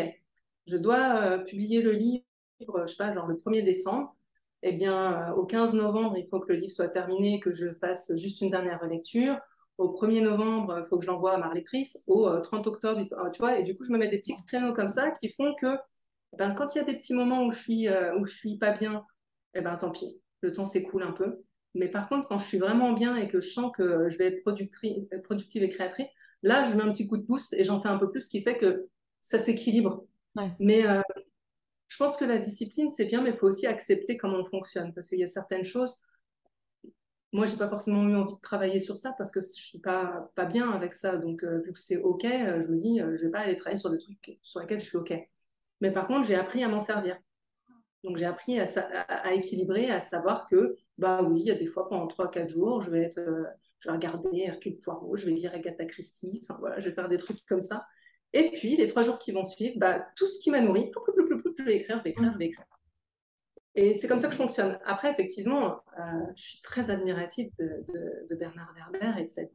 [0.66, 2.24] je dois publier le livre,
[2.60, 4.14] je sais pas, genre le 1er décembre.
[4.62, 8.14] Eh bien, au 15 novembre, il faut que le livre soit terminé, que je fasse
[8.16, 9.38] juste une dernière lecture.
[9.78, 12.02] Au 1er novembre, il faut que je l'envoie à ma lectrice.
[12.06, 13.02] Au 30 octobre,
[13.32, 15.54] tu vois, et du coup, je me mets des petits créneaux comme ça qui font
[15.54, 15.78] que
[16.36, 18.72] ben, quand il y a des petits moments où je suis, où je suis pas
[18.72, 19.04] bien,
[19.54, 21.42] eh ben tant pis, le temps s'écoule un peu.
[21.74, 24.26] Mais par contre, quand je suis vraiment bien et que je sens que je vais
[24.26, 26.10] être productive et créatrice,
[26.42, 28.28] là, je mets un petit coup de boost et j'en fais un peu plus, ce
[28.28, 28.88] qui fait que
[29.20, 30.04] ça s'équilibre.
[30.58, 31.00] Mais euh,
[31.90, 34.94] je pense que la discipline, c'est bien, mais il faut aussi accepter comment on fonctionne.
[34.94, 36.00] Parce qu'il y a certaines choses,
[37.32, 40.30] moi, j'ai pas forcément eu envie de travailler sur ça parce que je suis pas,
[40.48, 41.16] bien avec ça.
[41.16, 43.76] Donc, euh, vu que c'est OK, euh, je me dis, je vais pas aller travailler
[43.76, 45.12] sur des trucs sur lesquels je suis OK.
[45.80, 47.18] Mais par contre, j'ai appris à m'en servir.
[48.04, 51.88] Donc j'ai appris à, équilibrer, à savoir que, bah oui, il y a des fois
[51.88, 53.44] pendant 3-4 jours, je vais être, euh,
[53.80, 57.08] je vais regarder Hercule Poirot, je vais lire Agatha Christie, enfin voilà, je vais faire
[57.08, 57.86] des trucs comme ça.
[58.32, 60.90] Et puis les trois jours qui vont suivre, bah, tout ce qui m'a nourri,
[61.60, 62.66] je vais écrire, je vais écrire, je vais écrire.
[63.74, 64.78] Et c'est comme ça que je fonctionne.
[64.84, 66.02] Après, effectivement, euh,
[66.34, 69.52] je suis très admirative de, Bernard Werber et de cette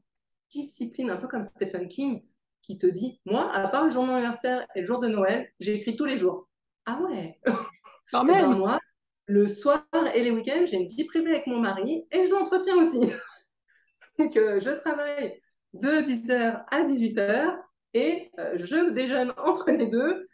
[0.50, 2.24] discipline, un peu comme Stephen King,
[2.62, 5.08] qui te dit, moi, à part le jour de mon anniversaire et le jour de
[5.08, 6.50] Noël, j'écris tous les jours.
[6.86, 7.40] Ah ouais?
[8.12, 8.58] Quand eh ben, même.
[8.58, 8.80] moi,
[9.26, 12.78] le soir et les week-ends, j'ai une vie privée avec mon mari et je l'entretiens
[12.78, 13.00] aussi.
[14.20, 15.42] Donc, euh, je travaille
[15.74, 17.58] de 10h à 18h
[17.94, 20.28] et euh, je déjeune entre les deux.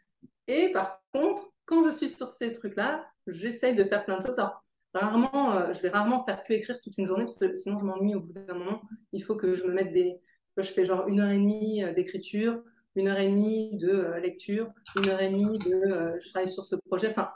[0.48, 4.40] Et par contre, quand je suis sur ces trucs-là, j'essaye de faire plein de choses.
[4.40, 4.64] Alors,
[4.94, 7.86] rarement, euh, je vais rarement faire que écrire toute une journée parce que sinon je
[7.86, 8.82] m'ennuie au bout d'un moment.
[9.14, 10.20] Il faut que je me mette des.
[10.58, 12.62] Je fais genre une heure et demie d'écriture,
[12.96, 16.20] une heure et demie de lecture, une heure et demie de.
[16.20, 17.10] je travaille sur ce projet.
[17.10, 17.32] Enfin,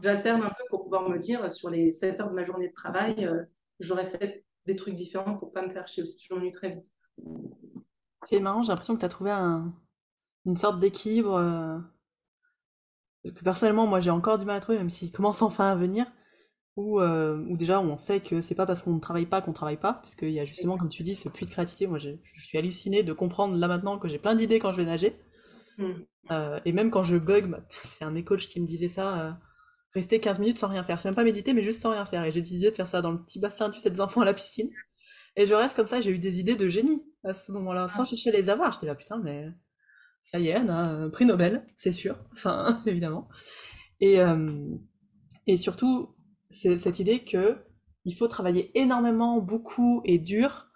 [0.00, 2.74] J'alterne un peu pour pouvoir me dire, sur les 7 heures de ma journée de
[2.74, 3.42] travail, euh,
[3.80, 6.16] j'aurais fait des trucs différents pour pas me faire chier aussi.
[6.20, 6.86] Je m'ennuie très vite.
[8.22, 11.78] C'est marrant, j'ai l'impression que tu as trouvé une sorte d'équilibre euh,
[13.24, 16.06] que personnellement, moi, j'ai encore du mal à trouver, même s'il commence enfin à venir.
[16.76, 19.76] Où, euh, déjà on sait que c'est pas parce qu'on ne travaille pas qu'on travaille
[19.76, 21.86] pas, puisqu'il y a justement, comme tu dis, ce puits de créativité.
[21.86, 24.86] Moi, je suis hallucinée de comprendre là maintenant que j'ai plein d'idées quand je vais
[24.86, 25.16] nager.
[25.78, 26.04] Hmm.
[26.66, 29.38] et même quand je bug, bah, c'est un de mes coachs qui me disait ça
[29.94, 31.00] rester 15 minutes sans rien faire.
[31.00, 32.24] C'est même pas méditer, mais juste sans rien faire.
[32.24, 34.24] Et j'ai décidé de faire ça dans le petit bassin, tu sais, des enfants à
[34.24, 34.70] la piscine.
[35.36, 38.02] Et je reste comme ça, j'ai eu des idées de génie à ce moment-là, sans
[38.02, 38.04] ah.
[38.04, 38.72] chercher à les avoir.
[38.72, 39.48] J'étais là, putain, mais
[40.24, 42.18] ça y est, un prix Nobel, c'est sûr.
[42.32, 43.28] Enfin, évidemment.
[44.00, 44.50] Et, euh,
[45.46, 46.14] et surtout,
[46.50, 47.56] c'est cette idée que
[48.04, 50.68] il faut travailler énormément, beaucoup et dur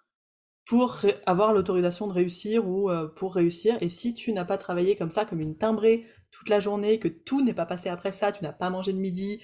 [0.66, 3.78] pour avoir l'autorisation de réussir ou euh, pour réussir.
[3.80, 7.08] Et si tu n'as pas travaillé comme ça, comme une timbrée toute la journée, que
[7.08, 9.40] tout n'est pas passé après ça, tu n'as pas mangé de midi,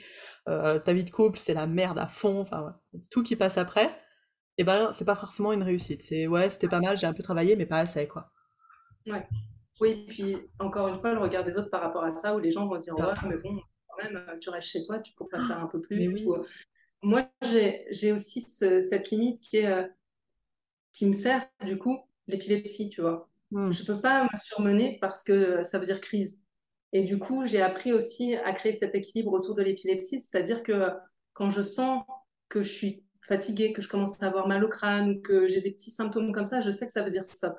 [0.48, 2.44] euh, ta vie de couple, c'est la merde à fond,
[3.10, 3.86] tout qui passe après,
[4.58, 6.02] et eh ben, c'est pas forcément une réussite.
[6.02, 8.30] C'est, ouais, c'était pas mal, j'ai un peu travaillé, mais pas assez, quoi.
[9.82, 12.52] Oui, puis encore une fois, le regard des autres par rapport à ça, où les
[12.52, 15.58] gens vont dire, ouais, mais bon, quand même, tu restes chez toi, tu pourrais faire
[15.58, 16.06] un peu plus.
[16.06, 16.44] Euh,
[17.02, 19.82] moi, j'ai aussi cette limite qui est, euh,
[20.92, 23.28] qui me sert, du coup, l'épilepsie, tu vois.
[23.50, 23.72] Hmm.
[23.72, 26.38] Je peux pas me surmener parce que ça veut dire crise.
[26.92, 30.90] Et du coup, j'ai appris aussi à créer cet équilibre autour de l'épilepsie, c'est-à-dire que
[31.32, 32.04] quand je sens
[32.48, 35.72] que je suis fatiguée, que je commence à avoir mal au crâne, que j'ai des
[35.72, 37.58] petits symptômes comme ça, je sais que ça veut dire stop.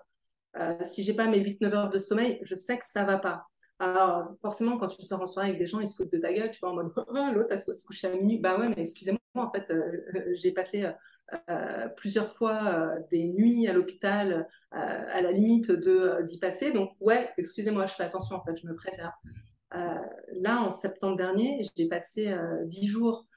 [0.57, 3.47] Euh, si j'ai pas mes 8-9 heures de sommeil, je sais que ça va pas.
[3.79, 6.31] Alors, forcément, quand tu sors en soirée avec des gens, ils se foutent de ta
[6.31, 8.37] gueule, tu vois, en mode oh, l'autre, elle se coucher à minuit.
[8.37, 10.89] Bah ouais, mais excusez-moi, en fait, euh, euh, j'ai passé
[11.49, 16.71] euh, plusieurs fois des nuits à l'hôpital à la limite d'y passer.
[16.71, 19.11] Donc, ouais, excusez-moi, je fais attention, en fait, je me préserve.
[19.71, 22.35] là, en septembre dernier, j'ai passé
[22.65, 23.27] 10 jours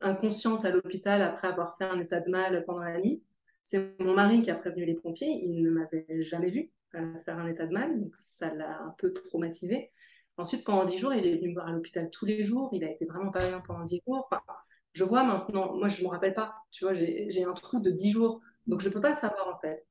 [0.00, 3.22] inconsciente à l'hôpital après avoir fait un état de mal pendant la nuit.
[3.62, 6.70] C'est mon mari qui a prévenu les pompiers, il ne m'avait jamais vu
[7.24, 9.90] faire un état de mal, donc ça l'a un peu traumatisé.
[10.36, 12.70] Ensuite, pendant dix jours, il est venu me voir à l'hôpital tous les jours.
[12.72, 14.28] Il a été vraiment pas bien pendant dix jours.
[14.92, 17.90] je vois maintenant, moi je ne me rappelle pas, tu vois, j'ai un trou de
[17.90, 19.86] dix jours Donc, je ne peux pas savoir en fait.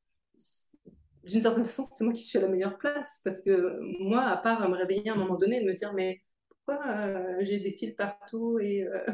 [1.24, 4.38] D'une certaine façon, c'est moi qui suis à la meilleure place parce que moi, à
[4.38, 7.72] part me réveiller à un moment donné et me dire, mais pourquoi euh, j'ai des
[7.72, 9.06] fils partout et euh,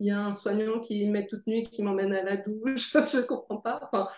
[0.00, 3.16] il y a un soignant qui met toute nuit, qui m'emmène à la douche, je
[3.18, 3.80] ne comprends pas.
[3.82, 4.08] Enfin,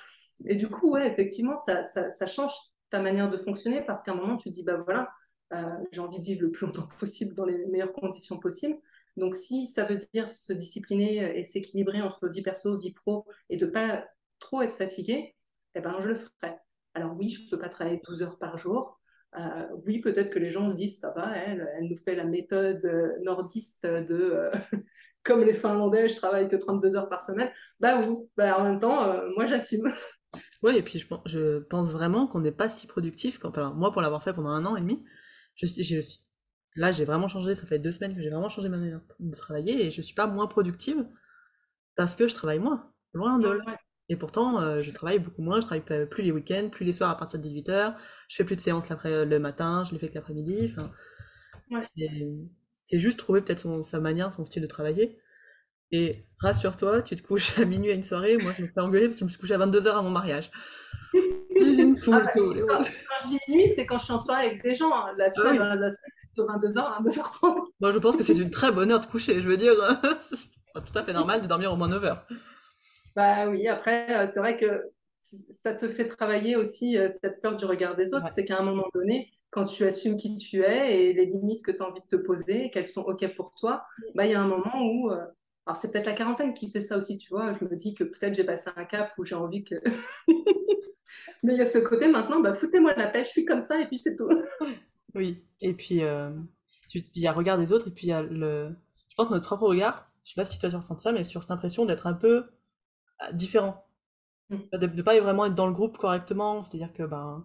[0.44, 2.52] et du coup, ouais, effectivement, ça, ça, change
[2.90, 5.10] ta manière de fonctionner parce qu'à un moment, tu te dis, bah voilà,
[5.52, 8.78] euh, j'ai envie de vivre le plus longtemps possible dans les meilleures conditions possibles.
[9.16, 13.56] Donc, si ça veut dire se discipliner et s'équilibrer entre vie perso, vie pro et
[13.56, 14.06] de pas
[14.38, 15.34] trop être fatigué,
[15.74, 16.56] eh ben, je le ferai.
[16.94, 18.98] Alors oui, je ne peux pas travailler 12 heures par jour.
[19.38, 22.24] Euh, oui, peut-être que les gens se disent, ça va, elle, elle nous fait la
[22.24, 24.50] méthode euh, nordiste de
[25.22, 27.50] comme les Finlandais, je travaille que 32 heures par semaine.
[27.78, 29.92] Bah oui, bah en même temps, moi j'assume.
[30.62, 33.56] Oui, et puis je, je pense vraiment qu'on n'est pas si productif quand.
[33.58, 35.04] Alors, moi, pour l'avoir fait pendant un an et demi,
[35.56, 36.00] je, je,
[36.76, 37.54] là, j'ai vraiment changé.
[37.54, 40.14] Ça fait deux semaines que j'ai vraiment changé ma manière de travailler et je suis
[40.14, 41.04] pas moins productive
[41.96, 42.92] parce que je travaille moins.
[43.12, 43.76] Loin de là.
[44.08, 45.60] Et pourtant, euh, je travaille beaucoup moins.
[45.60, 47.96] Je travaille plus les week-ends, plus les soirs à partir de 18h.
[48.28, 50.70] Je fais plus de séances le matin, je les fais que l'après-midi.
[50.70, 50.90] Enfin,
[52.90, 55.16] c'est juste trouver peut-être sa manière, son style de travailler.
[55.92, 59.06] Et rassure-toi, tu te couches à minuit à une soirée, moi je me fais engueuler
[59.06, 60.50] parce que je me suis couchée à 22h à mon mariage.
[61.62, 62.54] Ah bah, quand,
[63.22, 64.90] je dis minuit, c'est quand je suis en soirée avec des gens.
[64.90, 65.12] Hein.
[65.18, 65.98] La ah soirée, la c'est
[66.34, 67.66] plutôt 22h, 22h30.
[67.78, 69.42] Moi je pense que c'est une très bonne heure de coucher.
[69.42, 69.74] Je veux dire,
[70.22, 70.36] c'est
[70.72, 72.18] tout à fait normal de dormir au moins 9 h
[73.14, 74.82] Bah oui, après, euh, c'est vrai que
[75.62, 78.28] ça te fait travailler aussi euh, cette peur du regard des autres.
[78.32, 81.72] C'est qu'à un moment donné, quand tu assumes qui tu es et les limites que
[81.72, 83.84] tu as envie de te poser et qu'elles sont OK pour toi,
[84.14, 85.10] bah, il y a un moment où.
[85.10, 85.26] Euh,
[85.66, 87.52] alors, c'est peut-être la quarantaine qui fait ça aussi, tu vois.
[87.52, 89.76] Je me dis que peut-être j'ai passé un cap où j'ai envie que.
[91.42, 93.80] Mais il y a ce côté maintenant, bah, foutez-moi la paix, je suis comme ça
[93.80, 94.30] et puis c'est tout.
[95.14, 96.30] oui, et puis euh,
[96.94, 98.74] il y a le regard des autres et puis il y a le.
[99.08, 101.24] Je pense que notre propre regard, je sais pas si tu as ressenti ça, mais
[101.24, 102.44] sur cette impression d'être un peu
[103.22, 103.86] euh, différent.
[104.50, 104.56] Mm.
[104.72, 107.44] De ne pas vraiment être dans le groupe correctement, c'est-à-dire que ben,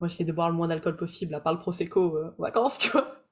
[0.00, 2.90] moi j'essaie de boire le moins d'alcool possible, à part le Prosecco euh, vacances, tu
[2.90, 3.26] vois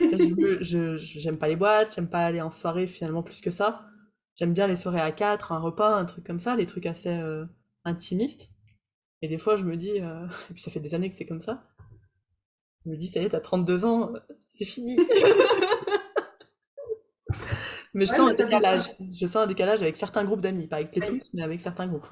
[0.00, 3.86] je j'aime pas les boîtes, j'aime pas aller en soirée finalement plus que ça.
[4.36, 7.08] J'aime bien les soirées à quatre, un repas, un truc comme ça, les trucs assez
[7.08, 7.46] euh,
[7.84, 8.50] intimistes.
[9.22, 11.26] Et des fois, je me dis, euh, et puis ça fait des années que c'est
[11.26, 11.64] comme ça,
[12.84, 14.12] je me dis, ça y est, t'as 32 ans,
[14.48, 14.96] c'est fini.
[17.94, 18.90] mais je sens un décalage.
[19.12, 21.86] Je sens un décalage avec certains groupes d'amis, pas avec les tous, mais avec certains
[21.86, 22.06] groupes.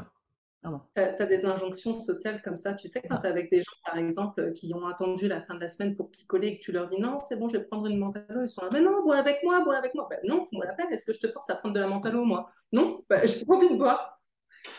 [0.96, 2.72] Tu as, des injonctions sociales comme ça.
[2.74, 5.54] Tu sais, quand tu es avec des gens, par exemple, qui ont attendu la fin
[5.54, 7.64] de la semaine pour picoler et que tu leur dis non, c'est bon, je vais
[7.64, 10.06] prendre une mentalo, ils sont là, mais non, bois avec moi, bois avec moi.
[10.08, 12.24] Ben non, fais-moi la peine, est-ce que je te force à prendre de la mentalo,
[12.24, 12.50] moi?
[12.72, 14.20] Non, ben, j'ai pas envie de boire.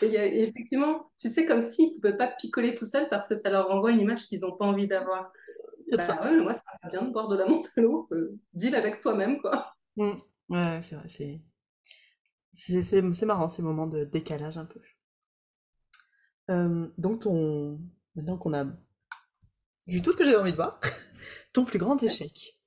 [0.02, 3.50] Et, effectivement, tu sais, comme s'ils ne pouvaient pas picoler tout seuls parce que ça
[3.50, 5.32] leur renvoie une image qu'ils n'ont pas envie d'avoir.
[5.92, 8.08] Bah, ouais, moi, ça va bien de boire de la mentalo.
[8.10, 9.72] Euh, deal avec toi-même, quoi.
[9.96, 10.10] Mmh.
[10.48, 11.40] Ouais, c'est vrai, c'est.
[12.52, 14.80] C'est marrant ces moments de décalage un peu.
[16.50, 17.78] Euh, donc ton...
[18.14, 18.64] Maintenant qu'on a
[19.86, 20.80] vu tout ce que j'avais envie de voir,
[21.52, 22.58] ton plus grand échec.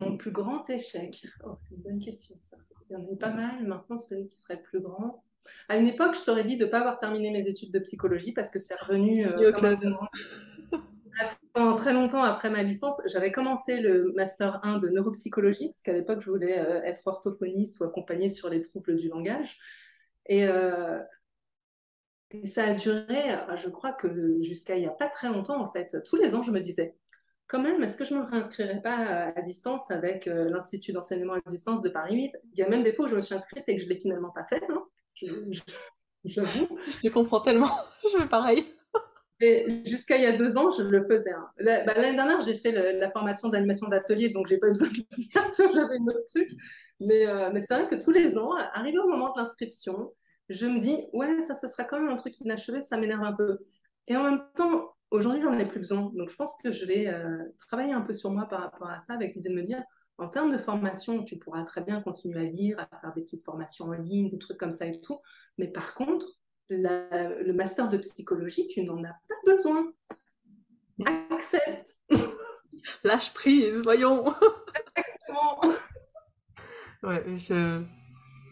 [0.00, 1.26] Mon plus grand échec.
[1.44, 2.56] Oh, c'est une bonne question ça.
[2.90, 3.66] Il y en a pas mal.
[3.66, 5.24] Maintenant, celui qui serait plus grand.
[5.68, 8.32] À une époque, je t'aurais dit de ne pas avoir terminé mes études de psychologie
[8.32, 9.52] parce que c'est revenu euh,
[11.52, 13.00] pendant très longtemps après ma licence.
[13.06, 17.80] J'avais commencé le master 1 de neuropsychologie parce qu'à l'époque, je voulais euh, être orthophoniste
[17.80, 19.58] ou accompagner sur les troubles du langage.
[20.26, 21.00] Et euh,
[22.30, 25.60] et ça a duré, euh, je crois que jusqu'à il n'y a pas très longtemps,
[25.60, 25.96] en fait.
[26.04, 26.96] Tous les ans, je me disais,
[27.46, 31.34] quand même, est-ce que je ne me réinscrirais pas à distance avec euh, l'Institut d'enseignement
[31.34, 33.34] à distance de Paris 8 Il y a même des fois où je me suis
[33.34, 34.62] inscrite et que je ne l'ai finalement pas fait.
[34.68, 34.84] Hein.
[36.24, 36.68] J'avoue.
[36.88, 37.70] Je, te comprends tellement.
[38.02, 38.64] je fais pareil.
[39.40, 41.30] Et jusqu'à il y a deux ans, je le faisais.
[41.30, 41.48] Hein.
[41.58, 44.94] Bah, l'année dernière, j'ai fait la formation d'animation d'atelier, donc j'ai pas eu besoin de
[44.94, 45.44] le faire.
[45.72, 46.50] J'avais un autre truc.
[47.00, 50.14] Mais, euh, mais c'est vrai que tous les ans, arrivé au moment de l'inscription,
[50.48, 53.32] je me dis, ouais, ça, ça sera quand même un truc inachevé, ça m'énerve un
[53.32, 53.58] peu.
[54.08, 56.12] Et en même temps, aujourd'hui, j'en ai plus besoin.
[56.14, 58.98] Donc, je pense que je vais euh, travailler un peu sur moi par rapport à
[58.98, 59.82] ça, avec l'idée de me dire,
[60.18, 63.44] en termes de formation, tu pourras très bien continuer à lire, à faire des petites
[63.44, 65.18] formations en ligne, des trucs comme ça et tout.
[65.58, 66.26] Mais par contre,
[66.70, 69.92] le master de psychologie, tu n'en as pas besoin.
[71.30, 71.96] Accepte.
[73.04, 74.24] Lâche prise, voyons.
[74.96, 75.74] Exactement.
[77.02, 77.82] Ouais, je,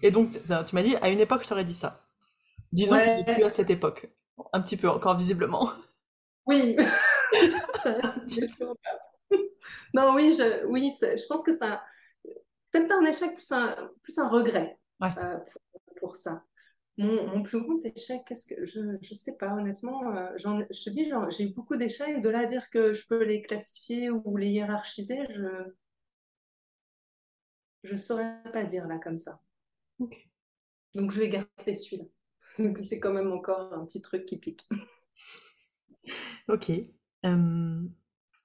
[0.05, 2.07] et donc, tu m'as dit, à une époque, je t'aurais dit ça.
[2.71, 4.11] Disons que plus à cette époque.
[4.53, 5.71] Un petit peu encore, visiblement.
[6.45, 6.77] Oui.
[9.95, 11.83] non, oui, je, oui, je pense que ça.
[12.71, 15.39] Peut-être pas un échec, plus un, plus un regret euh,
[15.97, 16.45] pour, ça.
[16.99, 20.15] Mon, mon, plus grand échec, qu'est-ce que je ne sais pas honnêtement.
[20.15, 22.21] Euh, je te dis, j'ai eu beaucoup d'échecs.
[22.21, 25.27] De là à dire que je peux les classifier ou les hiérarchiser,
[27.85, 29.41] je ne saurais pas dire là comme ça.
[29.99, 32.05] Donc je vais garder celui-là.
[32.83, 34.69] c'est quand même encore un petit truc qui pique.
[36.49, 36.71] Ok.
[37.25, 37.83] Euh,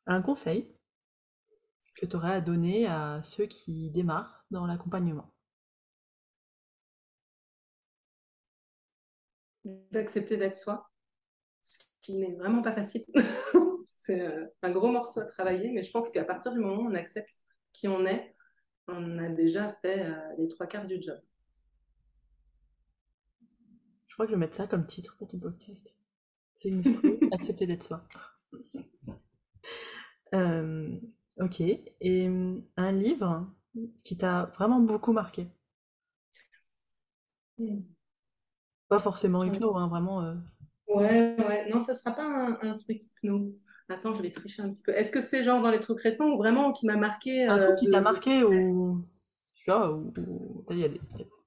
[0.06, 0.74] un conseil
[1.96, 5.34] que tu aurais à donner à ceux qui démarrent dans l'accompagnement?
[9.66, 10.90] D'accepter d'être soi,
[11.62, 13.06] ce qui n'est vraiment pas facile.
[13.98, 16.90] c'est euh, un gros morceau à travailler, mais je pense qu'à partir du moment où
[16.90, 17.44] on accepte
[17.74, 18.34] qui on est,
[18.88, 21.20] on a déjà fait euh, les trois quarts du job.
[24.20, 25.96] Je crois que je vais mettre ça comme titre pour ton podcast.
[26.58, 26.82] C'est une
[27.34, 28.04] accepter d'être soi.
[30.36, 31.00] Euh,
[31.40, 31.62] ok.
[31.62, 32.28] Et
[32.76, 33.48] un livre
[34.04, 35.48] qui t'a vraiment beaucoup marqué
[37.58, 37.80] Hmm.
[38.90, 40.22] Pas forcément hypno, hein, vraiment.
[40.24, 40.36] euh,
[40.90, 41.36] ouais.
[41.40, 41.70] ouais.
[41.70, 43.54] Non, ça sera pas un, un truc hypno.
[43.88, 44.92] Attends, je vais tricher un petit peu.
[44.92, 47.70] Est-ce que c'est genre dans les trucs récents ou vraiment qui m'a marqué Un truc
[47.72, 49.02] euh, qui t'a marqué ou.
[49.56, 50.12] Tu vois, ou.
[50.18, 51.00] ou- Il y a des-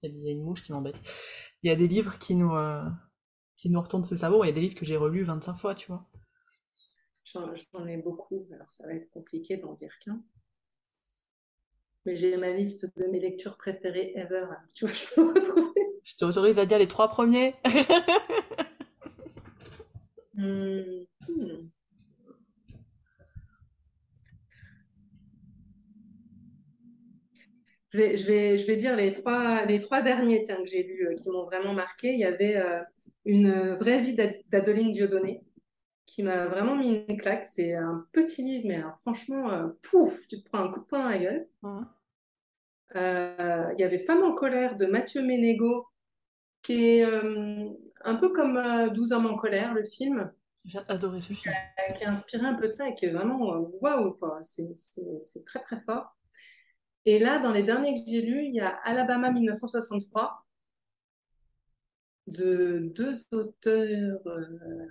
[0.02, 0.96] il y a une mouche qui m'embête.
[1.62, 2.82] Il y a des livres qui nous, euh,
[3.56, 4.44] qui nous retournent le cerveau.
[4.44, 6.06] Il y a des livres que j'ai relus 25 fois, tu vois.
[7.24, 10.22] J'en ai beaucoup, alors ça va être compliqué d'en dire qu'un.
[12.04, 14.46] Mais j'ai ma liste de mes lectures préférées ever.
[14.74, 15.80] Tu vois, je peux retrouver.
[16.04, 17.54] Je t'autorise à dire les trois premiers.
[20.34, 21.04] Hmm,
[27.92, 30.82] Je vais, je vais, je vais dire les trois, les trois derniers tiens, que j'ai
[30.82, 32.12] lus euh, qui m'ont vraiment marqué.
[32.12, 32.80] Il y avait euh,
[33.24, 35.42] Une vraie vie d'Ad- d'Adeline Dieudonné
[36.06, 37.44] qui m'a vraiment mis une claque.
[37.44, 40.84] C'est un petit livre, mais alors, franchement, euh, pouf, tu te prends un coup de
[40.86, 41.48] poing dans la gueule.
[42.96, 45.86] Euh, il y avait Femme en colère de Mathieu Ménégo,
[46.62, 47.68] qui est euh,
[48.04, 50.30] un peu comme euh, 12 hommes en colère, le film,
[50.66, 51.54] J'ai adoré ce film.
[51.98, 54.40] qui a inspiré un peu de ça et qui est vraiment waouh, quoi.
[54.42, 56.14] C'est- c'est très, très fort.
[57.04, 60.44] Et là, dans les derniers que j'ai lus, il y a Alabama 1963
[62.28, 64.86] de deux auteurs, euh,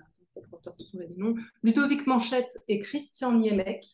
[1.62, 3.86] Ludovic Manchette et Christian Niemek.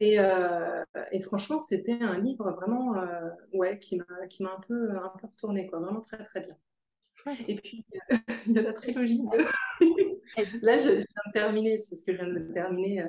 [0.00, 5.12] Et, euh, et franchement, c'était un livre vraiment euh, ouais, qui m'a un peu, un
[5.20, 5.78] peu retourné, quoi.
[5.78, 6.56] Vraiment très, très bien.
[7.46, 8.16] Et puis, euh,
[8.46, 9.22] il y a la trilogie.
[10.62, 13.04] Là, je, je viens de terminer, c'est parce que je viens de terminer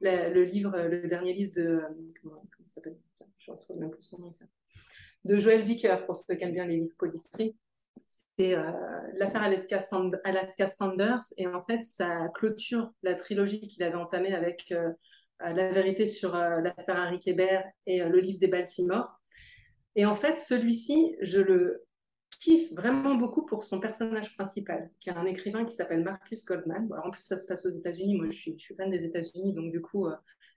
[0.00, 1.88] le livre, euh, le dernier livre de, euh,
[2.22, 2.96] comment, s'appelle?
[3.38, 4.44] Je retrouve même plus son nom, ça.
[5.24, 7.56] De Joël Dicker, pour ceux qui aiment bien les livres policiers.
[8.38, 8.70] C'est euh,
[9.14, 10.20] l'affaire Alaska, Sand-
[10.66, 14.72] Sanders, et en fait, ça clôture la trilogie qu'il avait entamée avec
[15.40, 19.20] La vérité sur l'affaire Harry Kéber et le livre des Baltimore.
[19.94, 21.87] Et en fait, celui-ci, je le
[22.38, 26.88] kiffe vraiment beaucoup pour son personnage principal, qui est un écrivain qui s'appelle Marcus Goldman.
[26.92, 28.16] Alors, en plus, ça se passe aux États-Unis.
[28.16, 30.08] Moi, je suis, fan des États-Unis, donc du coup,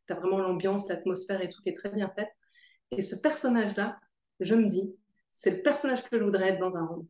[0.08, 2.28] tu as vraiment l'ambiance, l'atmosphère et tout qui est très bien fait.
[2.92, 4.00] Et ce personnage-là,
[4.40, 4.96] je me dis,
[5.32, 7.08] c'est le personnage que je voudrais être dans un roman.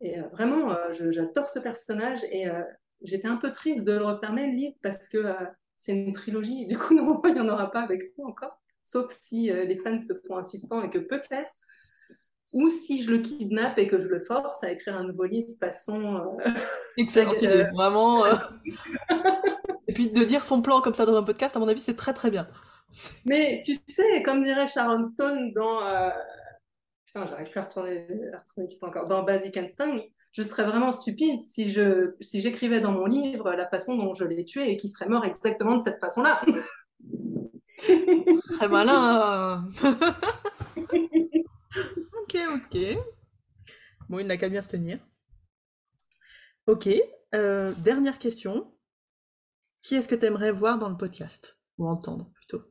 [0.00, 2.62] Et euh, vraiment, euh, j'adore ce personnage et euh,
[3.02, 6.66] j'étais un peu triste de le refermer le livre parce que euh, c'est une trilogie.
[6.66, 9.78] Du coup, normalement, il n'y en aura pas avec nous encore, sauf si euh, les
[9.78, 11.52] fans se font insistants et que peut-être,
[12.56, 15.52] ou si je le kidnappe et que je le force à écrire un nouveau livre
[15.60, 16.38] façon.
[16.40, 16.50] euh,
[16.96, 18.24] idée, vraiment.
[18.24, 18.34] euh.
[19.88, 21.94] Et puis de dire son plan comme ça dans un podcast, à mon avis, c'est
[21.94, 22.48] très très bien.
[23.26, 25.82] Mais tu sais, comme dirait Sharon Stone dans.
[25.86, 26.08] euh,
[27.04, 29.06] Putain, j'arrive plus à retourner, à titre encore.
[29.06, 29.98] Dans Basic Instinct,
[30.32, 34.24] je serais vraiment stupide si je si j'écrivais dans mon livre la façon dont je
[34.24, 36.40] l'ai tué et qu'il serait mort exactement de cette façon-là.
[38.56, 39.66] Très malin.
[42.36, 42.74] Ok, ok.
[44.08, 44.98] Bon, il n'a qu'à bien se tenir.
[46.66, 46.88] Ok.
[47.34, 48.72] euh, dernière question.
[49.80, 51.58] Qui est-ce que tu aimerais voir dans le podcast?
[51.78, 52.62] Ou entendre plutôt?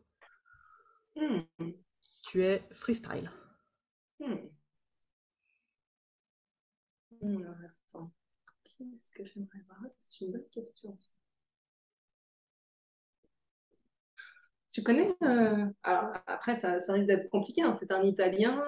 [1.16, 1.46] Hmm,
[2.24, 3.32] Tu es freestyle.
[4.20, 4.50] hmm.
[7.22, 7.56] Hmm, alors,
[7.90, 8.12] attends.
[8.64, 9.82] Qui est-ce que j'aimerais voir?
[9.98, 10.96] C'est une bonne question.
[14.72, 17.62] Tu connais euh, Alors après, ça, ça risque d'être compliqué.
[17.62, 18.62] hein, C'est un Italien.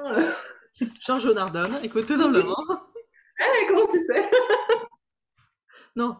[0.99, 2.55] Giorgio Nardone, écoute, tout simplement.
[3.39, 4.27] Eh, comment tu sais?
[5.95, 6.17] Non.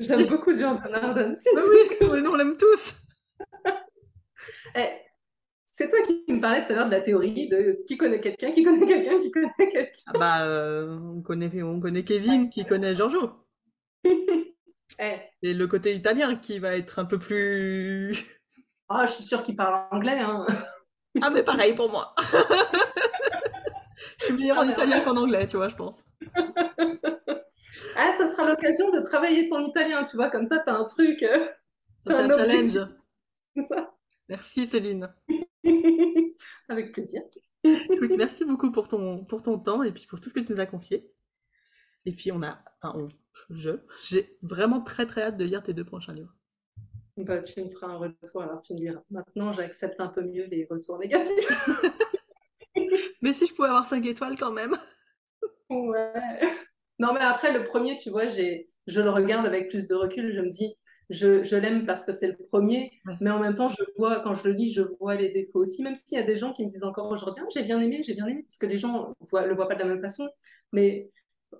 [0.00, 0.52] J'aime beaucoup.
[0.54, 2.94] Si, Bah tu- oui, on l'aime tous.
[4.76, 4.88] Eh,
[5.66, 8.50] c'est toi qui me parlais tout à l'heure de la théorie de qui connaît quelqu'un,
[8.50, 9.90] qui connaît quelqu'un, qui connaît quelqu'un.
[10.08, 13.30] Ah bah, euh, on connaît, on connaît Kevin qui connaît Giorgio.
[14.04, 18.26] Eh, Et le côté italien qui va être un peu plus...
[18.88, 20.18] ah, je suis sûre qu'il parle anglais.
[20.18, 20.44] Hein.
[21.22, 22.12] Ah mais pareil pour moi.
[24.26, 26.02] Je suis meilleure en italien qu'en anglais, tu vois, je pense.
[27.96, 31.22] Ah, ça sera l'occasion de travailler ton italien, tu vois, comme ça, t'as un truc.
[31.22, 31.46] euh,
[32.06, 32.78] Ça un Un challenge.
[33.68, 33.94] ça.
[34.28, 35.14] Merci Céline.
[36.68, 37.22] Avec plaisir.
[37.62, 40.50] Écoute, merci beaucoup pour ton, pour ton temps et puis pour tout ce que tu
[40.50, 41.08] nous as confié.
[42.04, 43.06] Et puis on a, enfin on,
[43.50, 43.70] je,
[44.02, 46.34] j'ai vraiment très très hâte de lire tes deux prochains livres.
[47.16, 49.00] Bah, tu me feras un retour, alors tu me diras.
[49.10, 51.68] Maintenant, j'accepte un peu mieux les retours négatifs.
[53.24, 54.76] Mais si je pouvais avoir 5 étoiles quand même.
[55.70, 56.12] Ouais.
[56.98, 60.30] Non, mais après, le premier, tu vois, j'ai, je le regarde avec plus de recul.
[60.30, 60.76] Je me dis,
[61.08, 64.34] je, je l'aime parce que c'est le premier, mais en même temps, je vois, quand
[64.34, 66.64] je le lis, je vois les défauts aussi, même s'il y a des gens qui
[66.64, 69.14] me disent encore aujourd'hui, ah, j'ai bien aimé, j'ai bien aimé, parce que les gens
[69.32, 70.28] ne le voient pas de la même façon.
[70.72, 71.10] Mais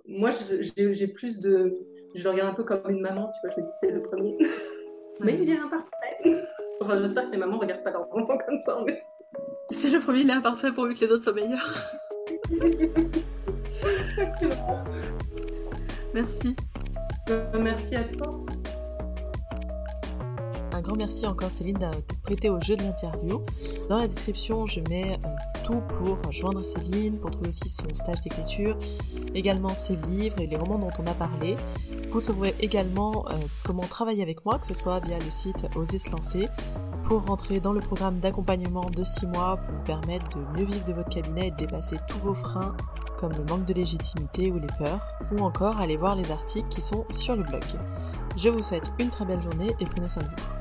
[0.07, 1.75] moi, j'ai plus de.
[2.13, 4.03] Je le regarde un peu comme une maman, tu vois, je me dis, c'est le
[4.03, 4.37] premier.
[5.19, 5.89] mais il est imparfait.
[6.81, 9.01] Enfin, j'espère que les mamans ne regardent pas leurs enfants comme ça, mais.
[9.71, 11.91] C'est le premier, il est imparfait pourvu que les autres soient meilleurs.
[16.13, 16.55] Merci.
[17.29, 18.45] Euh, merci à toi.
[20.71, 23.41] Un grand merci encore Céline d'être prêtée au jeu de l'interview.
[23.89, 25.27] Dans la description, je mets euh,
[25.63, 28.77] tout pour joindre Céline, pour trouver aussi son stage d'écriture,
[29.33, 31.57] également ses livres et les romans dont on a parlé.
[32.09, 35.97] Vous trouverez également euh, comment travailler avec moi, que ce soit via le site Oser
[35.97, 36.47] se lancer,
[37.05, 40.83] pour rentrer dans le programme d'accompagnement de 6 mois pour vous permettre de mieux vivre
[40.85, 42.75] de votre cabinet et de dépasser tous vos freins
[43.17, 45.01] comme le manque de légitimité ou les peurs,
[45.31, 47.63] ou encore aller voir les articles qui sont sur le blog.
[48.35, 50.54] Je vous souhaite une très belle journée et prenez soin de vous.